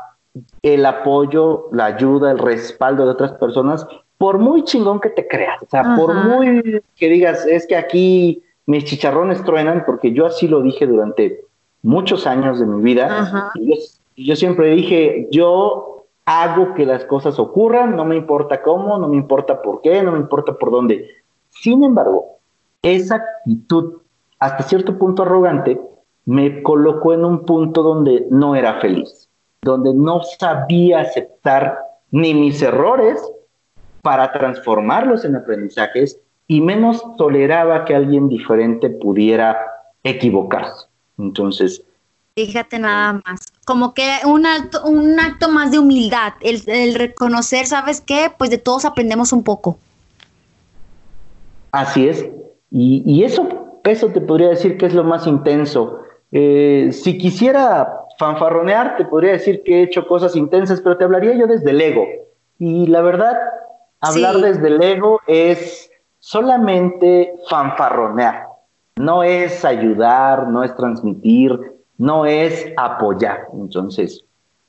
el 0.61 0.85
apoyo, 0.85 1.67
la 1.71 1.85
ayuda, 1.85 2.31
el 2.31 2.37
respaldo 2.37 3.05
de 3.05 3.11
otras 3.11 3.33
personas, 3.33 3.87
por 4.17 4.39
muy 4.39 4.63
chingón 4.63 4.99
que 4.99 5.09
te 5.09 5.27
creas, 5.27 5.61
o 5.61 5.67
sea, 5.69 5.95
por 5.95 6.13
muy 6.13 6.81
que 6.95 7.09
digas, 7.09 7.45
es 7.45 7.67
que 7.67 7.75
aquí 7.75 8.43
mis 8.65 8.83
chicharrones 8.85 9.43
truenan, 9.43 9.83
porque 9.85 10.11
yo 10.11 10.25
así 10.25 10.47
lo 10.47 10.61
dije 10.61 10.87
durante 10.87 11.46
muchos 11.81 12.27
años 12.27 12.59
de 12.59 12.65
mi 12.65 12.81
vida. 12.81 13.51
Yo, 13.55 13.75
yo, 14.15 14.35
siempre 14.35 14.71
dije, 14.71 15.27
yo 15.31 16.05
hago 16.25 16.73
que 16.73 16.85
las 16.85 17.05
cosas 17.05 17.39
ocurran, 17.39 17.95
no 17.95 18.05
me 18.05 18.15
importa 18.15 18.61
cómo, 18.61 18.97
no 18.97 19.07
me 19.07 19.15
importa 19.15 19.61
por 19.61 19.81
qué, 19.81 20.03
no 20.03 20.11
me 20.11 20.19
importa 20.19 20.53
por 20.57 20.71
dónde. 20.71 21.07
Sin 21.49 21.83
embargo, 21.83 22.39
esa 22.81 23.15
actitud, 23.15 24.01
hasta 24.39 24.63
cierto 24.63 24.97
punto 24.97 25.23
arrogante, 25.23 25.79
me 26.25 26.61
colocó 26.61 27.13
en 27.13 27.23
un 27.23 27.45
punto 27.45 27.83
donde 27.83 28.27
no 28.29 28.55
era 28.55 28.81
feliz, 28.81 29.29
donde 29.61 29.93
no 29.93 30.21
sabía 30.23 30.99
aceptar 30.99 31.79
ni 32.11 32.33
mis 32.33 32.61
errores 32.61 33.21
para 34.01 34.31
transformarlos 34.31 35.23
en 35.23 35.37
aprendizajes 35.37 36.19
y 36.47 36.61
menos 36.61 37.03
toleraba 37.17 37.85
que 37.85 37.95
alguien 37.95 38.29
diferente 38.29 38.89
pudiera 38.89 39.57
equivocarse. 40.03 40.87
Entonces, 41.17 41.83
Fíjate 42.37 42.77
nada 42.77 43.13
más, 43.25 43.51
como 43.65 43.95
que 43.95 44.07
un, 44.23 44.45
alto, 44.45 44.83
un 44.85 45.19
acto 45.19 45.49
más 45.49 45.71
de 45.71 45.79
humildad, 45.79 46.33
el, 46.41 46.93
reconocer, 46.93 47.65
¿sabes 47.65 47.99
qué? 47.99 48.31
Pues 48.37 48.51
de 48.51 48.59
todos 48.59 48.85
aprendemos 48.85 49.33
un 49.33 49.43
poco. 49.43 49.79
Así 51.71 52.07
es, 52.07 52.29
y, 52.69 53.23
eso, 53.23 53.79
eso 53.83 54.09
te 54.09 54.21
podría 54.21 54.49
decir 54.49 54.77
que 54.77 54.85
es 54.85 54.93
lo 54.93 55.03
más 55.03 55.25
intenso. 55.25 56.01
Eh, 56.31 56.89
si 56.91 57.17
quisiera 57.17 57.91
fanfarronear, 58.19 58.97
te 58.97 59.05
podría 59.05 59.31
decir 59.31 59.63
que 59.63 59.79
he 59.79 59.83
hecho 59.85 60.05
cosas 60.07 60.35
intensas, 60.35 60.79
pero 60.81 60.95
te 60.95 61.05
hablaría 61.05 61.33
yo 61.33 61.47
desde 61.47 61.71
el 61.71 61.81
ego. 61.81 62.05
Y 62.59 62.85
la 62.85 63.01
verdad, 63.01 63.35
hablar 63.99 64.37
desde 64.37 64.67
el 64.67 64.79
ego 64.79 65.21
es 65.25 65.89
solamente 66.19 67.33
fanfarronear, 67.49 68.46
no 68.97 69.23
es 69.23 69.63
ayudar, 69.63 70.47
no 70.47 70.63
es 70.63 70.75
transmitir, 70.75 71.59
no 71.97 72.25
es 72.25 72.71
apoyar. 72.77 73.47
Entonces, 73.53 74.23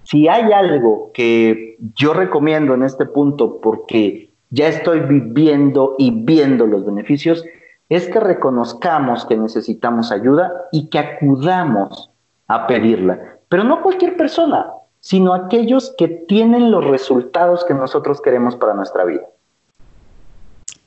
si 0.05 0.29
hay 0.29 0.53
algo 0.53 1.11
que 1.12 1.76
yo 1.95 2.14
recomiendo 2.14 2.74
en 2.74 2.83
este 2.83 3.07
punto, 3.07 3.61
porque 3.61 4.33
ya 4.51 4.68
estoy 4.68 5.01
viviendo 5.01 5.95
y 5.99 6.11
viendo 6.11 6.66
los 6.66 6.85
beneficios, 6.85 7.45
es 7.89 8.09
que 8.09 8.20
reconozcamos 8.20 9.24
que 9.26 9.37
necesitamos 9.37 10.12
ayuda 10.12 10.53
y 10.72 10.89
que 10.91 10.99
acudamos 10.99 12.11
a 12.47 12.66
pedirla. 12.66 13.39
Pero 13.49 13.64
no 13.64 13.83
cualquier 13.83 14.16
persona, 14.16 14.70
sino 15.01 15.35
aquellos 15.35 15.95
que 15.97 16.09
tienen 16.09 16.70
los 16.70 16.85
resultados 16.85 17.64
que 17.64 17.74
nosotros 17.74 18.20
queremos 18.20 18.57
para 18.57 18.74
nuestra 18.74 19.05
vida 19.05 19.22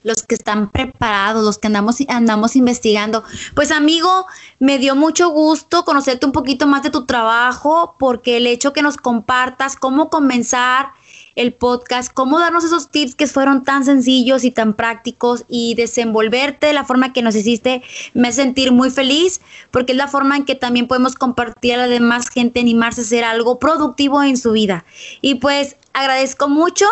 los 0.04 0.24
que 0.24 0.36
están 0.36 0.72
preparados, 0.72 1.44
los 1.44 1.58
que 1.58 1.68
andamos, 1.68 1.98
andamos 2.08 2.56
investigando. 2.56 3.24
Pues 3.56 3.72
amigo, 3.72 4.26
me 4.60 4.80
dio 4.80 4.96
mucho 4.96 5.30
gusto 5.30 5.84
conocerte 5.84 6.26
un 6.26 6.32
poquito 6.32 6.68
más 6.68 6.84
de 6.84 6.90
tu 6.90 7.06
trabajo, 7.06 7.96
porque 8.00 8.38
el 8.38 8.48
hecho 8.48 8.74
que 8.74 8.82
nos 8.82 8.98
compartas 8.98 9.76
cómo 9.76 10.10
comenzar 10.10 10.92
el 11.36 11.54
podcast, 11.54 12.12
cómo 12.14 12.40
darnos 12.40 12.64
esos 12.64 12.90
tips 12.90 13.16
que 13.16 13.28
fueron 13.28 13.64
tan 13.64 13.86
sencillos 13.86 14.44
y 14.44 14.52
tan 14.52 14.74
prácticos 14.74 15.46
y 15.48 15.76
desenvolverte 15.76 16.68
de 16.68 16.74
la 16.74 16.84
forma 16.84 17.14
que 17.14 17.22
nos 17.22 17.36
hiciste, 17.36 17.84
me 18.14 18.28
hace 18.28 18.42
sentir 18.42 18.72
muy 18.72 18.90
feliz, 18.90 19.42
porque 19.72 19.94
es 19.94 19.98
la 19.98 20.08
forma 20.08 20.36
en 20.36 20.46
que 20.46 20.56
también 20.56 20.88
podemos 20.88 21.16
compartir 21.16 21.76
a 21.76 21.78
la 21.78 21.88
demás 21.88 22.30
gente, 22.30 22.60
animarse 22.60 23.02
a 23.02 23.04
hacer 23.04 23.24
algo 23.24 23.60
productivo 23.60 24.22
en 24.24 24.38
su 24.38 24.52
vida. 24.52 24.84
Y 25.22 25.36
pues 25.36 25.78
agradezco 25.94 26.50
mucho 26.50 26.86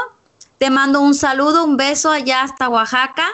te 0.60 0.70
mando 0.70 1.02
un 1.02 1.16
saludo, 1.16 1.66
un 1.66 1.78
beso 1.78 2.12
allá 2.12 2.44
hasta 2.44 2.70
Oaxaca 2.70 3.26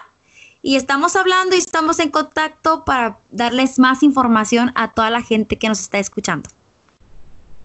y 0.61 0.75
estamos 0.75 1.15
hablando 1.15 1.55
y 1.55 1.59
estamos 1.59 1.99
en 1.99 2.11
contacto 2.11 2.85
para 2.85 3.17
darles 3.31 3.79
más 3.79 4.03
información 4.03 4.71
a 4.75 4.91
toda 4.91 5.09
la 5.09 5.21
gente 5.21 5.57
que 5.57 5.67
nos 5.67 5.81
está 5.81 5.97
escuchando. 5.97 6.49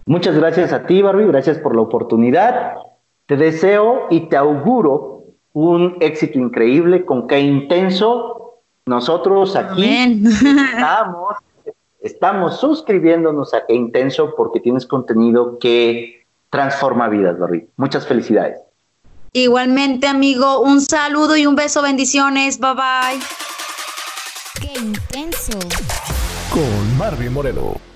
Muchas 0.07 0.35
gracias 0.35 0.73
a 0.73 0.85
ti, 0.87 1.01
Barbie, 1.01 1.27
gracias 1.27 1.59
por 1.59 1.75
la 1.75 1.83
oportunidad. 1.83 2.73
Te 3.27 3.37
deseo 3.37 4.07
y 4.09 4.21
te 4.21 4.35
auguro 4.35 5.25
un 5.53 5.97
éxito 5.99 6.39
increíble 6.39 7.05
con 7.05 7.27
qué 7.27 7.39
intenso. 7.39 8.61
Nosotros 8.87 9.55
aquí 9.55 9.85
estamos, 10.73 11.35
estamos 12.01 12.59
suscribiéndonos 12.59 13.53
a 13.53 13.65
qué 13.67 13.75
intenso 13.75 14.33
porque 14.35 14.59
tienes 14.59 14.87
contenido 14.87 15.59
que 15.59 16.25
transforma 16.49 17.09
vidas, 17.09 17.37
Barbie. 17.37 17.69
Muchas 17.77 18.07
felicidades. 18.07 18.57
Igualmente, 19.33 20.07
amigo, 20.07 20.59
un 20.59 20.81
saludo 20.81 21.37
y 21.37 21.45
un 21.45 21.55
beso, 21.55 21.81
bendiciones, 21.81 22.59
bye 22.59 22.73
bye. 22.73 23.19
Qué 24.59 24.77
intenso. 24.77 25.57
Con 26.49 26.97
Marvin 26.97 27.31
Moreno. 27.31 27.90